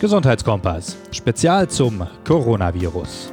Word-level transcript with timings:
Gesundheitskompass. 0.00 0.96
Spezial 1.10 1.68
zum 1.68 2.06
Coronavirus. 2.24 3.32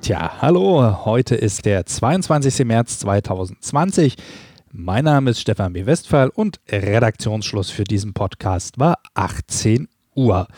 Tja, 0.00 0.32
hallo, 0.40 1.04
heute 1.04 1.36
ist 1.36 1.64
der 1.64 1.86
22. 1.86 2.64
März 2.64 2.98
2020. 2.98 4.16
Mein 4.72 5.04
Name 5.04 5.30
ist 5.30 5.40
Stefan 5.40 5.74
B. 5.74 5.86
Westphal 5.86 6.28
und 6.28 6.58
Redaktionsschluss 6.68 7.70
für 7.70 7.84
diesen 7.84 8.14
Podcast 8.14 8.80
war 8.80 8.98
18 9.14 9.86
Uhr. 10.16 10.48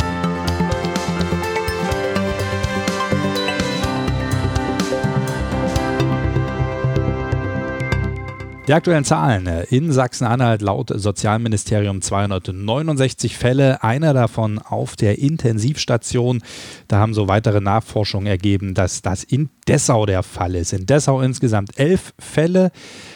Die 8.67 8.73
aktuellen 8.73 9.05
Zahlen 9.05 9.47
in 9.69 9.93
Sachsen-Anhalt 9.93 10.61
laut 10.61 10.91
Sozialministerium 10.93 12.01
269 12.01 13.37
Fälle, 13.37 13.81
einer 13.81 14.13
davon 14.13 14.59
auf 14.59 14.97
der 14.97 15.19
Intensivstation. 15.19 16.41
Da 16.89 16.97
haben 16.97 17.13
so 17.13 17.29
weitere 17.29 17.61
Nachforschungen 17.61 18.27
ergeben, 18.27 18.73
dass 18.73 19.01
das 19.01 19.23
in 19.23 19.49
Dessau 19.69 20.05
der 20.05 20.21
Fall 20.21 20.53
ist. 20.55 20.73
In 20.73 20.85
Dessau 20.85 21.21
insgesamt 21.21 21.79
elf 21.79 22.13
Fälle 22.19 22.71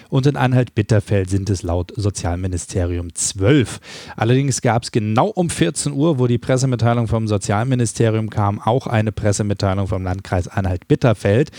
und 0.08 0.26
in 0.26 0.38
Anhalt-Bitterfeld 0.38 1.30
sind 1.30 1.50
es 1.50 1.64
laut 1.64 1.92
Sozialministerium 1.98 3.14
zwölf. 3.14 3.82
Allerdings 4.16 4.62
gab 4.62 4.84
es 4.84 4.92
genau 4.92 5.28
um 5.28 5.50
14 5.50 5.92
Uhr, 5.92 6.18
wo 6.18 6.28
die 6.28 6.38
Pressemitteilung 6.38 7.10
vom 7.10 7.28
Sozialministerium 7.28 8.30
kam, 8.30 8.62
auch 8.62 8.88
eine 8.88 9.12
Pressemitteilung 9.12 9.88
vom 9.88 10.06
Landkreis 10.06 10.48
Anhalt-Bitterfeld. 10.48 11.52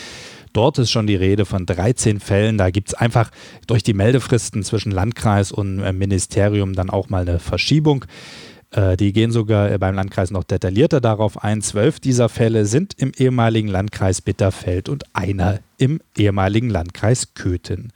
Dort 0.52 0.78
ist 0.78 0.90
schon 0.90 1.06
die 1.06 1.16
Rede 1.16 1.44
von 1.44 1.66
13 1.66 2.20
Fällen. 2.20 2.58
Da 2.58 2.70
gibt 2.70 2.88
es 2.88 2.94
einfach 2.94 3.30
durch 3.66 3.82
die 3.82 3.94
Meldefristen 3.94 4.62
zwischen 4.62 4.92
Landkreis 4.92 5.52
und 5.52 5.80
äh, 5.80 5.92
Ministerium 5.92 6.74
dann 6.74 6.90
auch 6.90 7.08
mal 7.08 7.22
eine 7.22 7.38
Verschiebung. 7.38 8.04
Äh, 8.72 8.96
die 8.96 9.12
gehen 9.12 9.30
sogar 9.30 9.70
äh, 9.70 9.78
beim 9.78 9.94
Landkreis 9.94 10.30
noch 10.30 10.44
detaillierter 10.44 11.00
darauf 11.00 11.42
ein. 11.42 11.60
Zwölf 11.62 12.00
dieser 12.00 12.28
Fälle 12.28 12.64
sind 12.64 12.94
im 12.96 13.12
ehemaligen 13.16 13.68
Landkreis 13.68 14.20
Bitterfeld 14.20 14.88
und 14.88 15.04
einer 15.14 15.60
im 15.76 16.00
ehemaligen 16.16 16.70
Landkreis 16.70 17.34
Köthen. 17.34 17.92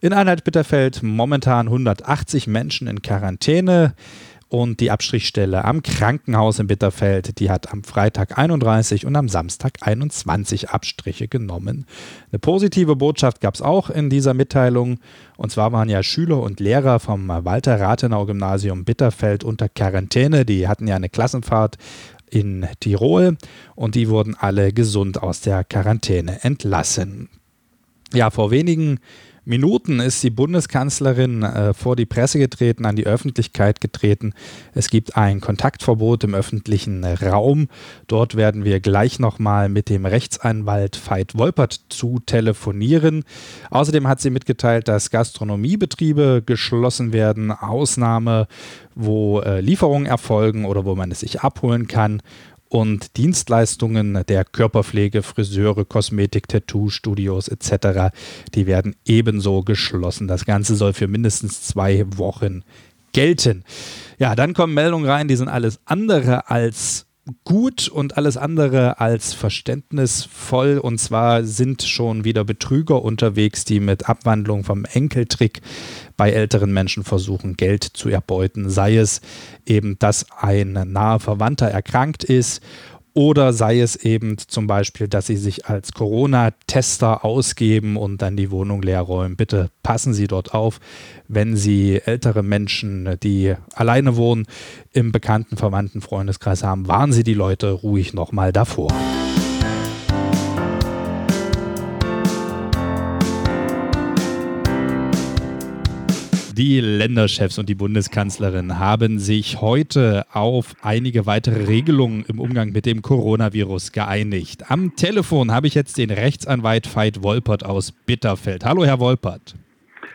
In 0.00 0.12
Einheit-Bitterfeld 0.12 1.02
momentan 1.02 1.66
180 1.66 2.46
Menschen 2.46 2.86
in 2.86 3.02
Quarantäne. 3.02 3.94
Und 4.50 4.80
die 4.80 4.90
Abstrichstelle 4.90 5.64
am 5.64 5.80
Krankenhaus 5.84 6.58
in 6.58 6.66
Bitterfeld, 6.66 7.38
die 7.38 7.50
hat 7.50 7.72
am 7.72 7.84
Freitag 7.84 8.36
31 8.36 9.06
und 9.06 9.14
am 9.14 9.28
Samstag 9.28 9.74
21 9.82 10.70
Abstriche 10.70 11.28
genommen. 11.28 11.86
Eine 12.32 12.40
positive 12.40 12.96
Botschaft 12.96 13.40
gab 13.40 13.54
es 13.54 13.62
auch 13.62 13.90
in 13.90 14.10
dieser 14.10 14.34
Mitteilung. 14.34 14.98
Und 15.36 15.52
zwar 15.52 15.70
waren 15.70 15.88
ja 15.88 16.02
Schüler 16.02 16.42
und 16.42 16.58
Lehrer 16.58 16.98
vom 16.98 17.28
Walter-Rathenau-Gymnasium 17.28 18.84
Bitterfeld 18.84 19.44
unter 19.44 19.68
Quarantäne. 19.68 20.44
Die 20.44 20.66
hatten 20.66 20.88
ja 20.88 20.96
eine 20.96 21.10
Klassenfahrt 21.10 21.76
in 22.28 22.66
Tirol 22.80 23.36
und 23.76 23.94
die 23.94 24.08
wurden 24.08 24.34
alle 24.34 24.72
gesund 24.72 25.22
aus 25.22 25.42
der 25.42 25.62
Quarantäne 25.62 26.42
entlassen. 26.42 27.28
Ja, 28.12 28.30
vor 28.30 28.50
wenigen 28.50 28.98
Minuten 29.44 30.00
ist 30.00 30.22
die 30.22 30.30
Bundeskanzlerin 30.30 31.42
äh, 31.42 31.74
vor 31.74 31.96
die 31.96 32.06
Presse 32.06 32.38
getreten, 32.38 32.86
an 32.86 32.96
die 32.96 33.06
Öffentlichkeit 33.06 33.80
getreten. 33.80 34.34
Es 34.74 34.90
gibt 34.90 35.16
ein 35.16 35.40
Kontaktverbot 35.40 36.24
im 36.24 36.34
öffentlichen 36.34 37.04
Raum. 37.04 37.68
Dort 38.06 38.36
werden 38.36 38.64
wir 38.64 38.80
gleich 38.80 39.18
nochmal 39.18 39.68
mit 39.68 39.88
dem 39.88 40.06
Rechtsanwalt 40.06 41.00
Veit 41.08 41.36
Wolpert 41.36 41.80
zu 41.88 42.20
telefonieren. 42.24 43.24
Außerdem 43.70 44.06
hat 44.06 44.20
sie 44.20 44.30
mitgeteilt, 44.30 44.88
dass 44.88 45.10
Gastronomiebetriebe 45.10 46.42
geschlossen 46.44 47.12
werden, 47.12 47.50
Ausnahme, 47.50 48.46
wo 48.94 49.40
äh, 49.40 49.60
Lieferungen 49.60 50.06
erfolgen 50.06 50.64
oder 50.64 50.84
wo 50.84 50.94
man 50.94 51.10
es 51.10 51.20
sich 51.20 51.40
abholen 51.40 51.86
kann 51.86 52.22
und 52.70 53.16
Dienstleistungen 53.16 54.22
der 54.28 54.44
Körperpflege, 54.44 55.22
Friseure, 55.22 55.84
Kosmetik, 55.84 56.48
Tattoo-Studios 56.48 57.48
etc., 57.48 58.14
die 58.54 58.66
werden 58.66 58.96
ebenso 59.04 59.62
geschlossen. 59.62 60.28
Das 60.28 60.46
Ganze 60.46 60.76
soll 60.76 60.94
für 60.94 61.08
mindestens 61.08 61.62
zwei 61.62 62.06
Wochen 62.16 62.62
gelten. 63.12 63.64
Ja, 64.18 64.36
dann 64.36 64.54
kommen 64.54 64.72
Meldungen 64.72 65.10
rein, 65.10 65.26
die 65.26 65.36
sind 65.36 65.48
alles 65.48 65.80
andere 65.84 66.48
als 66.48 67.06
gut 67.44 67.88
und 67.88 68.16
alles 68.16 68.36
andere 68.36 69.00
als 69.00 69.34
verständnisvoll. 69.34 70.78
Und 70.78 70.98
zwar 70.98 71.44
sind 71.44 71.82
schon 71.82 72.24
wieder 72.24 72.44
Betrüger 72.44 73.02
unterwegs, 73.02 73.64
die 73.64 73.80
mit 73.80 74.08
Abwandlung 74.08 74.64
vom 74.64 74.84
Enkeltrick 74.84 75.60
bei 76.20 76.32
älteren 76.32 76.70
Menschen 76.70 77.02
versuchen, 77.02 77.56
Geld 77.56 77.82
zu 77.82 78.10
erbeuten. 78.10 78.68
Sei 78.68 78.98
es 78.98 79.22
eben, 79.64 79.98
dass 80.00 80.26
ein 80.38 80.72
naher 80.92 81.18
Verwandter 81.18 81.68
erkrankt 81.68 82.24
ist 82.24 82.62
oder 83.14 83.54
sei 83.54 83.80
es 83.80 83.96
eben 83.96 84.36
zum 84.36 84.66
Beispiel, 84.66 85.08
dass 85.08 85.28
Sie 85.28 85.38
sich 85.38 85.64
als 85.64 85.92
Corona-Tester 85.92 87.24
ausgeben 87.24 87.96
und 87.96 88.20
dann 88.20 88.36
die 88.36 88.50
Wohnung 88.50 88.82
leer 88.82 89.00
räumen. 89.00 89.36
Bitte 89.36 89.70
passen 89.82 90.12
Sie 90.12 90.26
dort 90.26 90.52
auf, 90.52 90.78
wenn 91.26 91.56
Sie 91.56 92.02
ältere 92.04 92.42
Menschen, 92.42 93.16
die 93.22 93.54
alleine 93.72 94.16
wohnen, 94.16 94.44
im 94.92 95.12
bekannten, 95.12 95.56
verwandten 95.56 96.02
Freundeskreis 96.02 96.62
haben. 96.62 96.86
Warnen 96.86 97.14
Sie 97.14 97.24
die 97.24 97.32
Leute 97.32 97.70
ruhig 97.70 98.12
nochmal 98.12 98.52
davor. 98.52 98.90
Die 106.60 106.78
Länderchefs 106.78 107.58
und 107.58 107.70
die 107.70 107.74
Bundeskanzlerin 107.74 108.78
haben 108.78 109.18
sich 109.18 109.62
heute 109.62 110.26
auf 110.30 110.74
einige 110.82 111.24
weitere 111.24 111.64
Regelungen 111.64 112.26
im 112.28 112.38
Umgang 112.38 112.72
mit 112.72 112.84
dem 112.84 113.00
Coronavirus 113.00 113.92
geeinigt. 113.92 114.70
Am 114.70 114.94
Telefon 114.94 115.52
habe 115.52 115.68
ich 115.68 115.74
jetzt 115.74 115.96
den 115.96 116.10
Rechtsanwalt 116.10 116.94
Veit 116.94 117.22
Wolpert 117.22 117.64
aus 117.64 117.92
Bitterfeld. 117.92 118.66
Hallo, 118.66 118.84
Herr 118.84 119.00
Wolpert. 119.00 119.54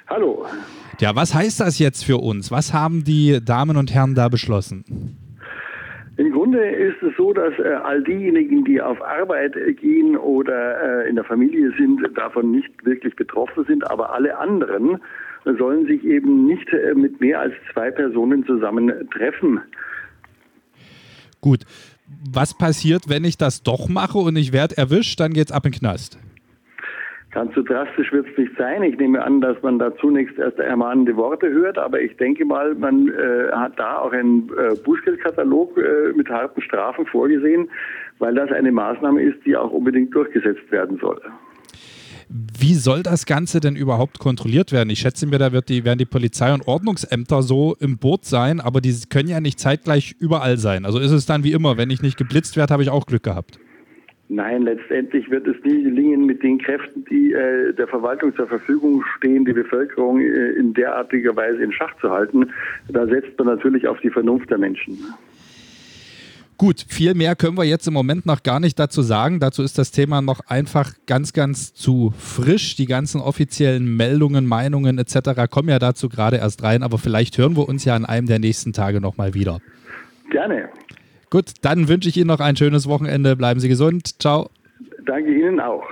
Hallo. 0.08 0.46
Ja, 1.00 1.16
was 1.16 1.34
heißt 1.34 1.62
das 1.62 1.80
jetzt 1.80 2.06
für 2.06 2.18
uns? 2.18 2.52
Was 2.52 2.76
haben 2.76 3.04
die 3.04 3.40
Damen 3.44 3.76
und 3.76 3.92
Herren 3.92 4.14
da 4.14 4.30
beschlossen? 4.30 5.18
Im 6.18 6.32
Grunde 6.32 6.64
ist 6.64 7.02
es 7.02 7.18
so, 7.18 7.34
dass 7.34 7.58
äh, 7.58 7.74
all 7.84 8.04
diejenigen, 8.04 8.64
die 8.66 8.80
auf 8.80 9.02
Arbeit 9.02 9.56
äh, 9.56 9.74
gehen 9.74 10.16
oder 10.16 11.06
äh, 11.06 11.10
in 11.10 11.16
der 11.16 11.26
Familie 11.26 11.74
sind, 11.76 12.02
davon 12.16 12.52
nicht 12.52 12.86
wirklich 12.86 13.16
betroffen 13.16 13.66
sind, 13.66 13.90
aber 13.90 14.14
alle 14.14 14.38
anderen 14.38 15.00
sollen 15.54 15.86
sich 15.86 16.04
eben 16.04 16.46
nicht 16.46 16.68
äh, 16.74 16.94
mit 16.96 17.22
mehr 17.22 17.40
als 17.40 17.54
zwei 17.72 17.92
Personen 17.92 18.46
zusammen 18.46 18.92
treffen. 19.12 19.62
Gut. 21.42 21.60
Was 22.32 22.56
passiert, 22.58 23.10
wenn 23.10 23.24
ich 23.24 23.38
das 23.38 23.64
doch 23.64 23.88
mache 23.88 24.18
und 24.18 24.36
ich 24.36 24.54
werde 24.54 24.78
erwischt? 24.78 25.20
Dann 25.20 25.34
geht 25.34 25.48
es 25.48 25.52
ab 25.52 25.66
in 25.66 25.72
den 25.72 25.80
Knast. 25.80 26.20
Ganz 27.36 27.54
so 27.54 27.64
drastisch 27.64 28.14
wird 28.14 28.28
es 28.32 28.38
nicht 28.38 28.56
sein. 28.58 28.82
Ich 28.84 28.98
nehme 28.98 29.22
an, 29.22 29.42
dass 29.42 29.62
man 29.62 29.78
da 29.78 29.94
zunächst 29.98 30.40
erst 30.40 30.58
ermahnende 30.58 31.18
Worte 31.18 31.50
hört, 31.50 31.78
aber 31.78 32.00
ich 32.00 32.16
denke 32.16 32.46
mal, 32.46 32.76
man 32.76 33.10
äh, 33.10 33.52
hat 33.52 33.78
da 33.78 34.00
auch 34.00 34.14
einen 34.14 34.50
äh, 34.58 34.74
Bußgeldkatalog 34.76 35.78
äh, 35.78 36.14
mit 36.16 36.30
harten 36.30 36.62
Strafen 36.62 37.06
vorgesehen, 37.06 37.70
weil 38.20 38.36
das 38.36 38.52
eine 38.54 38.72
Maßnahme 38.72 39.22
ist, 39.22 39.46
die 39.46 39.58
auch 39.58 39.72
unbedingt 39.72 40.16
durchgesetzt 40.16 40.72
werden 40.72 40.98
soll. 41.00 41.22
Wie 42.30 42.74
soll 42.74 43.04
das 43.04 43.26
Ganze 43.26 43.60
denn 43.60 43.76
überhaupt 43.76 44.20
kontrolliert 44.20 44.72
werden? 44.72 44.90
Ich 44.90 45.00
schätze 45.00 45.28
mir, 45.28 45.38
da 45.38 45.52
wird 45.52 45.70
die, 45.70 45.86
werden 45.86 46.00
die 46.00 46.06
Polizei 46.06 46.54
und 46.54 46.68
Ordnungsämter 46.68 47.44
so 47.44 47.76
im 47.80 47.98
Boot 47.98 48.26
sein, 48.26 48.60
aber 48.60 48.82
die 48.82 48.94
können 49.10 49.30
ja 49.30 49.40
nicht 49.40 49.60
zeitgleich 49.60 50.16
überall 50.20 50.58
sein. 50.58 50.86
Also 50.86 51.00
ist 51.00 51.12
es 51.12 51.26
dann 51.26 51.44
wie 51.44 51.52
immer, 51.52 51.78
wenn 51.78 51.90
ich 51.90 52.02
nicht 52.02 52.18
geblitzt 52.18 52.58
werde, 52.58 52.74
habe 52.74 52.84
ich 52.84 52.90
auch 52.90 53.06
Glück 53.06 53.24
gehabt. 53.24 53.60
Nein, 54.28 54.64
letztendlich 54.64 55.30
wird 55.30 55.46
es 55.46 55.56
nie 55.64 55.84
gelingen, 55.84 56.26
mit 56.26 56.42
den 56.42 56.58
Kräften, 56.58 57.06
die 57.12 57.32
äh, 57.32 57.74
der 57.74 57.88
Verwaltung 57.88 58.36
zur 58.36 58.48
Verfügung 58.48 59.04
stehen, 59.18 59.46
die 59.46 59.54
Bevölkerung 59.54 60.20
äh, 60.20 60.54
in 60.54 60.74
derartiger 60.74 61.36
Weise 61.36 61.64
in 61.64 61.72
Schach 61.72 61.96
zu 62.02 62.10
halten. 62.10 62.50
Da 62.90 63.06
setzt 63.06 63.38
man 63.38 63.48
natürlich 63.48 63.88
auf 63.88 64.00
die 64.00 64.10
Vernunft 64.10 64.50
der 64.50 64.58
Menschen. 64.58 64.98
Gut, 66.58 66.86
viel 66.88 67.16
mehr 67.16 67.36
können 67.36 67.58
wir 67.58 67.66
jetzt 67.66 67.86
im 67.86 67.94
Moment 67.94 68.26
noch 68.26 68.42
gar 68.42 68.62
nicht 68.62 68.80
dazu 68.80 69.02
sagen. 69.02 69.42
Dazu 69.42 69.62
ist 69.62 69.78
das 69.78 69.92
Thema 69.92 70.22
noch 70.22 70.40
einfach 70.48 70.94
ganz, 71.06 71.34
ganz 71.34 71.74
zu 71.74 72.14
frisch. 72.18 72.78
Die 72.78 72.86
ganzen 72.86 73.20
offiziellen 73.20 73.98
Meldungen, 73.98 74.46
Meinungen 74.46 74.98
etc. 74.98 75.50
kommen 75.50 75.68
ja 75.68 75.80
dazu 75.80 76.08
gerade 76.08 76.38
erst 76.38 76.64
rein, 76.64 76.82
aber 76.82 76.98
vielleicht 76.98 77.38
hören 77.38 77.58
wir 77.58 77.68
uns 77.68 77.84
ja 77.84 77.96
an 77.96 78.06
einem 78.06 78.28
der 78.28 78.40
nächsten 78.40 78.72
Tage 78.72 79.02
nochmal 79.02 79.34
wieder. 79.34 79.60
Gerne. 80.32 80.70
Gut, 81.30 81.52
dann 81.62 81.90
wünsche 81.90 82.08
ich 82.08 82.16
Ihnen 82.16 82.28
noch 82.28 82.40
ein 82.40 82.56
schönes 82.56 82.88
Wochenende. 82.88 83.36
Bleiben 83.36 83.60
Sie 83.60 83.68
gesund. 83.68 84.22
Ciao. 84.22 84.50
Danke 85.06 85.34
Ihnen 85.34 85.60
auch. 85.60 85.84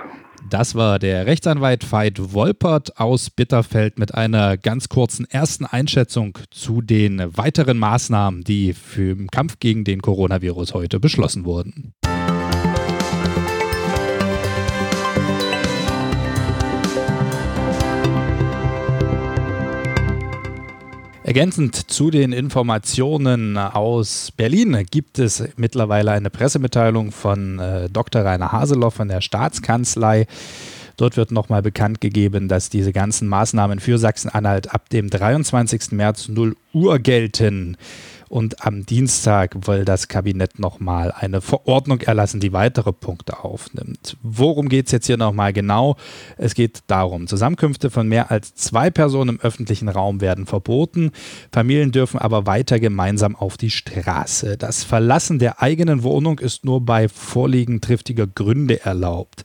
Das 0.50 0.74
war 0.74 0.98
der 0.98 1.26
Rechtsanwalt 1.26 1.90
Veit 1.90 2.32
Wolpert 2.32 3.00
aus 3.00 3.30
Bitterfeld 3.30 3.98
mit 3.98 4.14
einer 4.14 4.56
ganz 4.56 4.88
kurzen 4.88 5.24
ersten 5.24 5.64
Einschätzung 5.64 6.38
zu 6.50 6.82
den 6.82 7.36
weiteren 7.36 7.78
Maßnahmen, 7.78 8.44
die 8.44 8.74
für 8.74 9.16
den 9.16 9.28
Kampf 9.28 9.58
gegen 9.58 9.84
den 9.84 10.02
Coronavirus 10.02 10.74
heute 10.74 11.00
beschlossen 11.00 11.44
wurden. 11.44 11.94
Ergänzend 21.24 21.90
zu 21.90 22.10
den 22.10 22.34
Informationen 22.34 23.56
aus 23.56 24.30
Berlin 24.36 24.84
gibt 24.90 25.18
es 25.18 25.42
mittlerweile 25.56 26.12
eine 26.12 26.28
Pressemitteilung 26.28 27.12
von 27.12 27.58
äh, 27.58 27.88
Dr. 27.88 28.20
Rainer 28.20 28.52
Haseloff 28.52 28.92
von 28.92 29.08
der 29.08 29.22
Staatskanzlei. 29.22 30.26
Dort 30.98 31.16
wird 31.16 31.32
nochmal 31.32 31.62
bekannt 31.62 32.02
gegeben, 32.02 32.48
dass 32.48 32.68
diese 32.68 32.92
ganzen 32.92 33.26
Maßnahmen 33.26 33.80
für 33.80 33.96
Sachsen-Anhalt 33.96 34.74
ab 34.74 34.90
dem 34.90 35.08
23. 35.08 35.92
März 35.92 36.28
0 36.28 36.56
Uhr 36.74 36.98
gelten. 36.98 37.78
Und 38.34 38.66
am 38.66 38.84
Dienstag 38.84 39.68
will 39.68 39.84
das 39.84 40.08
Kabinett 40.08 40.58
nochmal 40.58 41.12
eine 41.12 41.40
Verordnung 41.40 42.00
erlassen, 42.00 42.40
die 42.40 42.52
weitere 42.52 42.92
Punkte 42.92 43.44
aufnimmt. 43.44 44.16
Worum 44.24 44.68
geht 44.68 44.86
es 44.86 44.92
jetzt 44.92 45.06
hier 45.06 45.16
nochmal 45.16 45.52
genau? 45.52 45.94
Es 46.36 46.54
geht 46.54 46.80
darum, 46.88 47.28
Zusammenkünfte 47.28 47.90
von 47.90 48.08
mehr 48.08 48.32
als 48.32 48.56
zwei 48.56 48.90
Personen 48.90 49.36
im 49.36 49.40
öffentlichen 49.40 49.88
Raum 49.88 50.20
werden 50.20 50.46
verboten. 50.46 51.12
Familien 51.52 51.92
dürfen 51.92 52.18
aber 52.18 52.44
weiter 52.44 52.80
gemeinsam 52.80 53.36
auf 53.36 53.56
die 53.56 53.70
Straße. 53.70 54.56
Das 54.56 54.82
Verlassen 54.82 55.38
der 55.38 55.62
eigenen 55.62 56.02
Wohnung 56.02 56.40
ist 56.40 56.64
nur 56.64 56.84
bei 56.84 57.08
Vorliegen 57.08 57.80
triftiger 57.80 58.26
Gründe 58.26 58.84
erlaubt. 58.84 59.44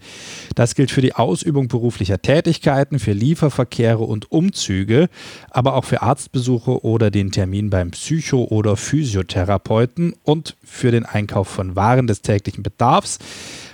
Das 0.56 0.74
gilt 0.74 0.90
für 0.90 1.02
die 1.02 1.14
Ausübung 1.14 1.68
beruflicher 1.68 2.24
Tätigkeiten, 2.24 2.98
für 2.98 3.14
Lieferverkehre 3.14 4.04
und 4.04 4.32
Umzüge, 4.32 5.10
aber 5.52 5.76
auch 5.76 5.86
für 5.86 6.02
Arztbesuche 6.02 6.84
oder 6.84 7.12
den 7.12 7.32
Termin 7.32 7.70
beim 7.70 7.92
Psycho- 7.92 8.46
oder 8.46 8.79
Physiotherapeuten 8.80 10.16
und 10.24 10.56
für 10.64 10.92
den 10.92 11.06
Einkauf 11.06 11.48
von 11.48 11.76
Waren 11.76 12.08
des 12.08 12.22
täglichen 12.22 12.64
Bedarfs 12.64 13.20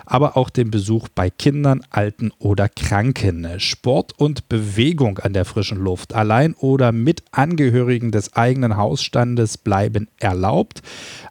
aber 0.05 0.37
auch 0.37 0.49
den 0.49 0.71
Besuch 0.71 1.07
bei 1.09 1.29
Kindern, 1.29 1.81
Alten 1.89 2.31
oder 2.39 2.69
Kranken. 2.69 3.59
Sport 3.59 4.13
und 4.17 4.49
Bewegung 4.49 5.19
an 5.19 5.33
der 5.33 5.45
frischen 5.45 5.79
Luft 5.79 6.13
allein 6.13 6.53
oder 6.55 6.91
mit 6.91 7.23
Angehörigen 7.31 8.11
des 8.11 8.35
eigenen 8.35 8.77
Hausstandes 8.77 9.57
bleiben 9.57 10.07
erlaubt. 10.19 10.81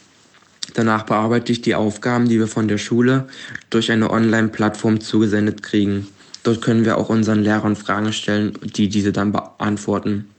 Danach 0.74 1.04
bearbeite 1.04 1.52
ich 1.52 1.62
die 1.62 1.76
Aufgaben, 1.76 2.30
die 2.30 2.40
wir 2.40 2.48
von 2.48 2.68
der 2.68 2.78
Schule 2.78 3.28
durch 3.70 3.92
eine 3.92 4.10
Online-Plattform 4.10 5.02
zugesendet 5.02 5.64
kriegen. 5.64 6.08
Dort 6.44 6.62
können 6.62 6.86
wir 6.86 6.98
auch 6.98 7.10
unseren 7.10 7.44
Lehrern 7.44 7.76
Fragen 7.76 8.14
stellen, 8.14 8.54
die 8.64 8.90
diese 8.90 9.12
dann 9.12 9.32
beantworten. 9.32 10.30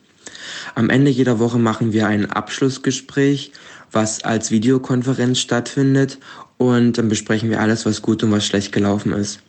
Am 0.75 0.91
Ende 0.91 1.11
jeder 1.11 1.39
Woche 1.39 1.59
machen 1.59 1.93
wir 1.93 2.07
ein 2.07 2.31
Abschlussgespräch, 2.31 3.53
was 3.91 4.25
als 4.25 4.51
Videokonferenz 4.51 5.39
stattfindet 5.39 6.19
und 6.57 6.97
dann 6.99 7.09
besprechen 7.09 7.51
wir 7.51 7.61
alles, 7.61 7.85
was 7.85 8.03
gut 8.03 8.23
und 8.23 8.33
was 8.33 8.47
schlecht 8.47 8.73
gelaufen 8.73 9.13
ist. 9.13 9.41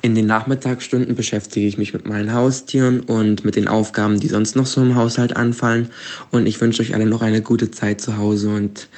In 0.00 0.14
den 0.14 0.26
Nachmittagsstunden 0.26 1.16
beschäftige 1.16 1.66
ich 1.66 1.76
mich 1.76 1.92
mit 1.92 2.06
meinen 2.06 2.32
Haustieren 2.32 3.00
und 3.00 3.44
mit 3.44 3.56
den 3.56 3.66
Aufgaben, 3.66 4.20
die 4.20 4.28
sonst 4.28 4.54
noch 4.54 4.66
so 4.66 4.80
im 4.80 4.94
Haushalt 4.94 5.36
anfallen. 5.36 5.90
Und 6.30 6.46
ich 6.46 6.60
wünsche 6.60 6.82
euch 6.82 6.94
alle 6.94 7.06
noch 7.06 7.20
eine 7.20 7.42
gute 7.42 7.72
Zeit 7.72 8.00
zu 8.00 8.16
Hause 8.16 8.50
und 8.50 8.88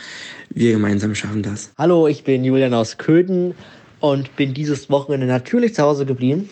wir 0.50 0.72
gemeinsam 0.72 1.14
schaffen 1.14 1.42
das. 1.42 1.72
Hallo, 1.78 2.06
ich 2.06 2.24
bin 2.24 2.44
Julian 2.44 2.74
aus 2.74 2.98
Köthen 2.98 3.54
und 4.00 4.36
bin 4.36 4.52
dieses 4.52 4.90
Wochenende 4.90 5.26
natürlich 5.26 5.74
zu 5.74 5.82
Hause 5.82 6.04
geblieben 6.04 6.50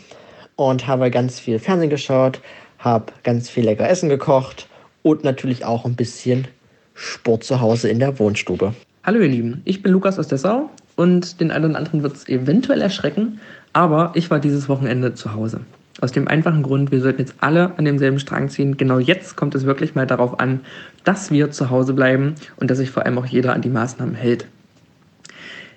und 0.57 0.87
habe 0.87 1.11
ganz 1.11 1.39
viel 1.39 1.59
Fernsehen 1.59 1.91
geschaut, 1.91 2.41
habe 2.79 3.13
ganz 3.25 3.51
viel 3.51 3.65
lecker 3.65 3.89
Essen 3.89 4.09
gekocht 4.09 4.67
und 5.03 5.25
natürlich 5.25 5.67
auch 5.67 5.85
ein 5.85 5.95
bisschen 5.95 6.49
Sport 6.95 7.45
zu 7.45 7.61
Hause 7.61 7.91
in 7.91 7.99
der 7.99 8.19
Wohnstube. 8.19 8.75
Hallo 9.05 9.21
ihr 9.21 9.29
Lieben, 9.29 9.61
ich 9.67 9.83
bin 9.83 9.93
Lukas 9.93 10.19
aus 10.19 10.29
Dessau 10.29 10.71
und 10.99 11.41
den 11.41 11.53
einen 11.53 11.67
oder 11.67 11.79
anderen 11.79 12.03
wird 12.03 12.17
es 12.17 12.29
eventuell 12.29 12.81
erschrecken, 12.81 13.39
aber 13.73 14.11
ich 14.15 14.33
war 14.33 14.41
dieses 14.41 14.69
Wochenende 14.69 15.15
zu 15.15 15.33
Hause. 15.33 15.61
Aus 16.01 16.11
dem 16.11 16.27
einfachen 16.27 16.65
Grund, 16.65 16.91
wir 16.91 17.01
sollten 17.01 17.21
jetzt 17.21 17.37
alle 17.39 17.73
an 17.79 17.85
demselben 17.85 18.19
Strang 18.19 18.49
ziehen. 18.49 18.77
Genau 18.77 18.99
jetzt 18.99 19.37
kommt 19.37 19.55
es 19.55 19.65
wirklich 19.65 19.95
mal 19.95 20.09
darauf 20.09 20.41
an, 20.41 20.59
dass 21.05 21.31
wir 21.31 21.53
zu 21.53 21.71
Hause 21.71 21.95
bleiben 21.95 22.35
und 22.57 22.69
dass 22.69 22.79
sich 22.79 22.91
vor 22.91 23.07
allem 23.07 23.17
auch 23.17 23.27
jeder 23.27 23.53
an 23.53 23.63
die 23.63 23.69
Maßnahmen 23.69 24.17
hält. 24.17 24.47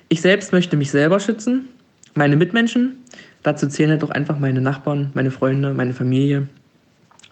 Ich 0.10 0.22
selbst 0.22 0.54
möchte 0.54 0.76
mich 0.76 0.90
selber 0.90 1.20
schützen, 1.20 1.68
meine 2.16 2.36
Mitmenschen. 2.36 2.98
Dazu 3.44 3.68
zählen 3.68 3.92
halt 3.92 4.04
auch 4.04 4.10
einfach 4.10 4.40
meine 4.40 4.60
Nachbarn, 4.60 5.12
meine 5.14 5.30
Freunde, 5.30 5.76
meine 5.76 5.94
Familie 5.94 6.48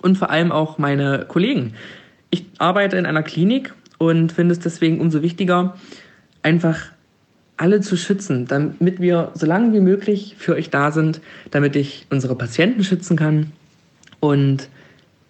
und 0.03 0.15
vor 0.15 0.29
allem 0.29 0.51
auch 0.51 0.77
meine 0.77 1.25
Kollegen. 1.27 1.73
Ich 2.29 2.45
arbeite 2.59 2.97
in 2.97 3.07
einer 3.07 3.23
Klinik 3.23 3.73
und 3.97 4.31
finde 4.31 4.51
es 4.53 4.59
deswegen 4.59 5.01
umso 5.01 5.23
wichtiger, 5.23 5.75
einfach 6.43 6.91
alle 7.59 7.81
zu 7.81 7.97
schützen, 7.97 8.47
damit 8.47 9.01
wir 9.01 9.31
so 9.33 9.45
lange 9.45 9.73
wie 9.73 9.81
möglich 9.81 10.35
für 10.37 10.55
euch 10.55 10.69
da 10.69 10.91
sind, 10.91 11.21
damit 11.51 11.75
ich 11.75 12.07
unsere 12.09 12.35
Patienten 12.35 12.83
schützen 12.83 13.17
kann. 13.17 13.51
Und 14.19 14.69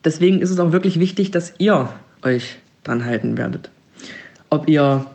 deswegen 0.06 0.42
ist 0.42 0.52
es 0.52 0.60
auch 0.60 0.72
wirklich 0.72 1.00
wichtig, 1.00 1.32
dass 1.32 1.54
ihr 1.58 1.90
euch 2.22 2.58
dran 2.84 3.04
halten 3.04 3.38
werdet. 3.38 3.72
ob 4.50 4.68
ihr 4.68 5.06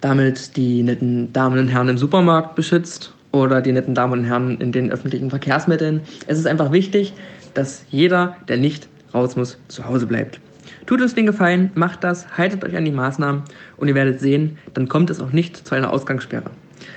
damit 0.00 0.56
die 0.56 0.82
netten 0.82 1.32
Damen 1.32 1.58
und 1.58 1.68
Herren 1.68 1.88
im 1.88 1.98
Supermarkt 1.98 2.54
beschützt 2.54 3.12
oder 3.32 3.60
die 3.60 3.72
netten 3.72 3.94
Damen 3.94 4.12
und 4.20 4.24
Herren 4.24 4.60
in 4.60 4.72
den 4.72 4.90
öffentlichen 4.90 5.30
Verkehrsmitteln. 5.30 6.00
Es 6.26 6.38
ist 6.38 6.46
einfach 6.46 6.72
wichtig, 6.72 7.12
dass 7.54 7.84
jeder, 7.90 8.36
der 8.48 8.56
nicht 8.56 8.88
raus 9.12 9.36
muss, 9.36 9.58
zu 9.68 9.86
Hause 9.86 10.06
bleibt. 10.06 10.40
Tut 10.90 11.02
uns 11.02 11.14
den 11.14 11.26
Gefallen, 11.26 11.70
macht 11.76 12.02
das, 12.02 12.36
haltet 12.36 12.64
euch 12.64 12.76
an 12.76 12.84
die 12.84 12.90
Maßnahmen 12.90 13.44
und 13.76 13.86
ihr 13.86 13.94
werdet 13.94 14.18
sehen, 14.18 14.58
dann 14.74 14.88
kommt 14.88 15.08
es 15.08 15.20
auch 15.20 15.30
nicht 15.30 15.56
zu 15.56 15.76
einer 15.76 15.92
Ausgangssperre. 15.92 16.50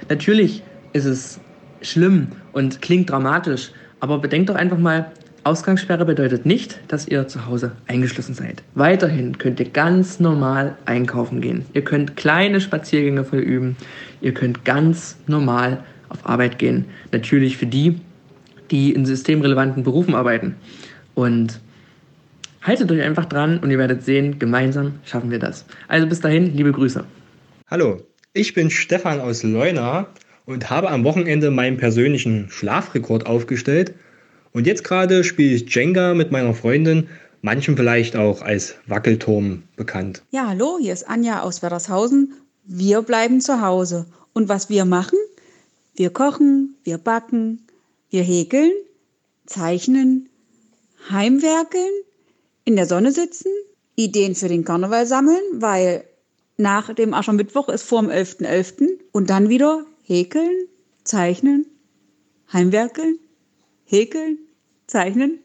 Natürlich 0.10 0.64
ist 0.94 1.06
es 1.06 1.40
schlimm 1.84 2.30
und 2.54 2.82
klingt 2.82 3.12
dramatisch, 3.12 3.70
aber 4.00 4.18
bedenkt 4.18 4.50
doch 4.50 4.56
einfach 4.56 4.80
mal, 4.80 5.12
Ausgangssperre 5.44 6.06
bedeutet 6.06 6.44
nicht, 6.44 6.80
dass 6.88 7.08
ihr 7.08 7.28
zu 7.28 7.46
Hause 7.46 7.74
eingeschlossen 7.86 8.34
seid. 8.34 8.64
Weiterhin 8.74 9.38
könnt 9.38 9.60
ihr 9.60 9.70
ganz 9.70 10.20
normal 10.20 10.76
einkaufen 10.86 11.40
gehen. 11.40 11.64
Ihr 11.76 11.84
könnt 11.84 12.18
kleine 12.18 12.62
Spaziergänge 12.62 13.24
verüben. 13.24 13.78
Ihr 14.22 14.34
könnt 14.34 14.66
ganz 14.66 15.18
normal 15.28 15.84
auf 16.10 16.28
Arbeit 16.28 16.58
gehen. 16.58 16.86
Natürlich 17.12 17.58
für 17.58 17.68
die, 17.68 18.00
die 18.72 18.92
in 18.92 19.06
systemrelevanten 19.06 19.84
Berufen 19.84 20.16
arbeiten. 20.16 20.56
Und 21.14 21.60
haltet 22.64 22.92
euch 22.92 23.02
einfach 23.02 23.26
dran 23.26 23.60
und 23.60 23.70
ihr 23.70 23.78
werdet 23.78 24.04
sehen, 24.04 24.40
gemeinsam 24.40 24.94
schaffen 25.04 25.30
wir 25.30 25.40
das. 25.40 25.66
Also 25.88 26.08
bis 26.08 26.22
dahin, 26.22 26.56
liebe 26.56 26.72
Grüße. 26.72 27.04
Hallo, 27.70 28.02
ich 28.34 28.54
bin 28.54 28.70
Stefan 28.70 29.20
aus 29.20 29.44
Leuna 29.44 30.08
und 30.46 30.70
habe 30.70 30.90
am 30.90 31.04
Wochenende 31.04 31.52
meinen 31.52 31.78
persönlichen 31.78 32.50
Schlafrekord 32.50 33.26
aufgestellt. 33.26 33.94
Und 34.54 34.66
jetzt 34.68 34.84
gerade 34.84 35.24
spiele 35.24 35.56
ich 35.56 35.74
Jenga 35.74 36.14
mit 36.14 36.32
meiner 36.32 36.54
Freundin, 36.54 37.10
manchen 37.42 37.76
vielleicht 37.76 38.16
auch 38.16 38.42
als 38.42 38.76
Wackelturm 38.88 39.64
bekannt. 39.76 40.24
Ja, 40.32 40.48
hallo, 40.48 40.78
hier 40.80 40.94
ist 40.94 41.10
Anja 41.10 41.42
aus 41.42 41.62
Werdershausen. 41.62 42.34
Wir 42.66 43.02
bleiben 43.02 43.42
zu 43.42 43.62
Hause. 43.62 44.06
Und 44.34 44.50
was 44.50 44.70
wir 44.70 44.86
machen? 44.86 45.18
Wir 45.96 46.10
kochen, 46.10 46.76
wir 46.84 46.98
backen, 46.98 47.60
wir 48.10 48.24
häkeln, 48.24 48.72
zeichnen, 49.46 50.30
heimwerkeln, 51.10 51.92
in 52.66 52.76
der 52.76 52.86
Sonne 52.86 53.12
sitzen, 53.12 53.50
Ideen 53.96 54.36
für 54.36 54.48
den 54.48 54.66
Karneval 54.66 55.06
sammeln, 55.06 55.42
weil 55.54 56.06
nach 56.58 56.94
dem 56.94 57.14
Aschermittwoch 57.14 57.70
ist 57.70 57.84
vor 57.84 58.02
dem 58.02 58.10
11.11. 58.10 58.46
.11. 58.46 58.90
und 59.12 59.30
dann 59.30 59.50
wieder 59.50 59.86
häkeln, 60.04 60.68
zeichnen, 61.04 61.66
heimwerkeln, 62.52 63.20
häkeln, 63.86 64.38
zeichnen, 64.88 65.40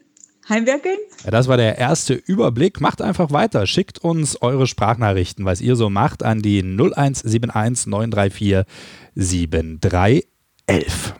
heimwerkeln. 0.47 0.97
Ja, 1.23 1.31
das 1.31 1.47
war 1.47 1.57
der 1.57 1.77
erste 1.77 2.13
Überblick. 2.13 2.81
Macht 2.81 3.01
einfach 3.01 3.31
weiter. 3.31 3.65
Schickt 3.67 3.99
uns 3.99 4.41
eure 4.41 4.67
Sprachnachrichten, 4.67 5.45
was 5.45 5.61
ihr 5.61 5.75
so 5.75 5.89
macht, 5.89 6.23
an 6.23 6.41
die 6.41 6.61
0171 6.61 7.87
934 7.87 8.65
7311. 9.15 11.13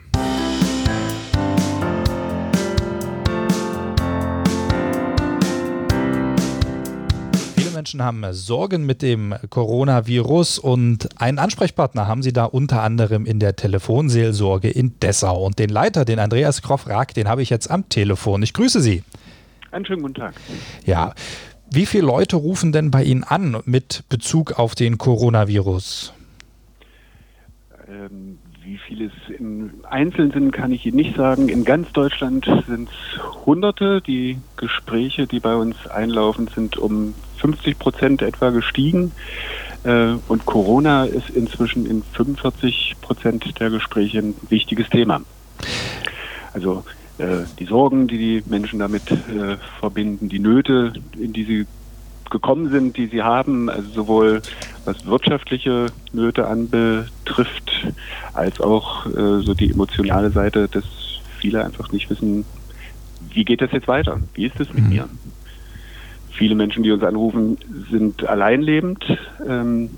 Menschen 7.90 8.04
haben 8.04 8.34
Sorgen 8.34 8.86
mit 8.86 9.02
dem 9.02 9.34
Coronavirus 9.50 10.60
und 10.60 11.20
einen 11.20 11.40
Ansprechpartner 11.40 12.06
haben 12.06 12.22
sie 12.22 12.32
da 12.32 12.46
unter 12.46 12.84
anderem 12.84 13.26
in 13.26 13.40
der 13.40 13.56
Telefonseelsorge 13.56 14.70
in 14.70 15.00
Dessau. 15.00 15.44
Und 15.44 15.58
den 15.58 15.70
Leiter, 15.70 16.06
den 16.06 16.20
Andreas 16.20 16.62
Kroff-Rack, 16.62 17.16
den 17.16 17.28
habe 17.28 17.42
ich 17.42 17.50
jetzt 17.50 17.72
am 17.72 17.90
Telefon. 17.90 18.44
Ich 18.44 18.54
grüße 18.54 18.80
Sie. 18.80 19.02
Einen 19.72 19.86
schönen 19.86 20.04
guten 20.04 20.14
Tag. 20.14 20.36
Ja. 20.86 21.16
Wie 21.72 21.88
viele 21.88 22.06
Leute 22.06 22.36
rufen 22.36 22.72
denn 22.72 22.92
bei 22.92 23.04
Ihnen 23.04 23.24
an 23.24 23.58
mit 23.66 24.04
Bezug 24.08 24.60
auf 24.60 24.76
den 24.76 25.00
Coronavirus? 25.00 26.14
Ähm, 27.88 28.38
wie 28.70 28.78
viele 28.78 29.06
es 29.06 29.40
im 29.40 29.72
Einzelnen 29.90 30.32
sind, 30.32 30.52
kann 30.52 30.72
ich 30.72 30.86
Ihnen 30.86 30.98
nicht 30.98 31.16
sagen. 31.16 31.50
In 31.50 31.66
ganz 31.66 31.92
Deutschland 31.92 32.46
sind 32.68 32.88
es 32.88 33.46
Hunderte. 33.46 34.00
Die 34.00 34.38
Gespräche, 34.58 35.26
die 35.26 35.40
bei 35.40 35.56
uns 35.56 35.88
einlaufen, 35.88 36.48
sind 36.54 36.78
um 36.78 37.16
50 37.38 37.80
Prozent 37.80 38.22
etwa 38.22 38.52
gestiegen. 38.52 39.12
Äh, 39.84 40.14
und 40.28 40.46
Corona 40.46 41.06
ist 41.06 41.32
inzwischen 41.32 41.88
in 41.88 42.04
45 42.14 42.98
Prozent 43.02 43.60
der 43.60 43.72
Gespräche 43.72 44.20
ein 44.20 44.36
wichtiges 44.50 44.88
Thema. 44.90 45.22
Also 46.54 46.84
äh, 47.18 47.46
die 47.58 47.66
Sorgen, 47.66 48.08
die 48.08 48.20
die 48.20 48.44
Menschen 48.46 48.78
damit 48.78 49.10
äh, 49.10 49.58
verbinden, 49.80 50.30
die 50.30 50.40
Nöte, 50.40 50.94
in 51.18 51.34
die 51.34 51.44
sie 51.44 51.66
gekommen 52.30 52.70
sind, 52.70 52.98
die 52.98 53.08
sie 53.08 53.24
haben, 53.24 53.68
also 53.70 53.90
sowohl 53.90 54.44
was 54.90 55.06
wirtschaftliche 55.06 55.88
Nöte 56.14 56.48
anbetrifft, 56.48 57.72
als 58.34 58.60
auch 58.60 59.06
so 59.06 59.54
die 59.54 59.72
emotionale 59.72 60.32
Seite, 60.32 60.68
dass 60.68 60.84
viele 61.40 61.64
einfach 61.64 61.92
nicht 61.92 62.10
wissen, 62.10 62.46
wie 63.34 63.46
geht 63.46 63.62
das 63.62 63.72
jetzt 63.72 63.88
weiter? 63.88 64.20
Wie 64.34 64.46
ist 64.46 64.60
es 64.60 64.74
mit 64.74 64.84
mhm. 64.84 64.90
mir? 64.90 65.10
Viele 66.32 66.56
Menschen, 66.56 66.84
die 66.84 66.92
uns 66.92 67.04
anrufen, 67.04 67.58
sind 67.92 68.28
alleinlebend. 68.28 69.06
Ähm, 69.48 69.92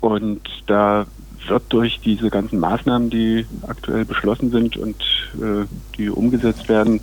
und 0.00 0.42
da 0.66 1.06
wird 1.48 1.62
durch 1.68 2.00
diese 2.00 2.30
ganzen 2.30 2.58
Maßnahmen, 2.58 3.10
die 3.10 3.46
aktuell 3.66 4.04
beschlossen 4.04 4.50
sind 4.50 4.76
und 4.76 4.96
äh, 5.34 5.66
die 5.96 6.08
umgesetzt 6.10 6.68
werden, 6.68 7.00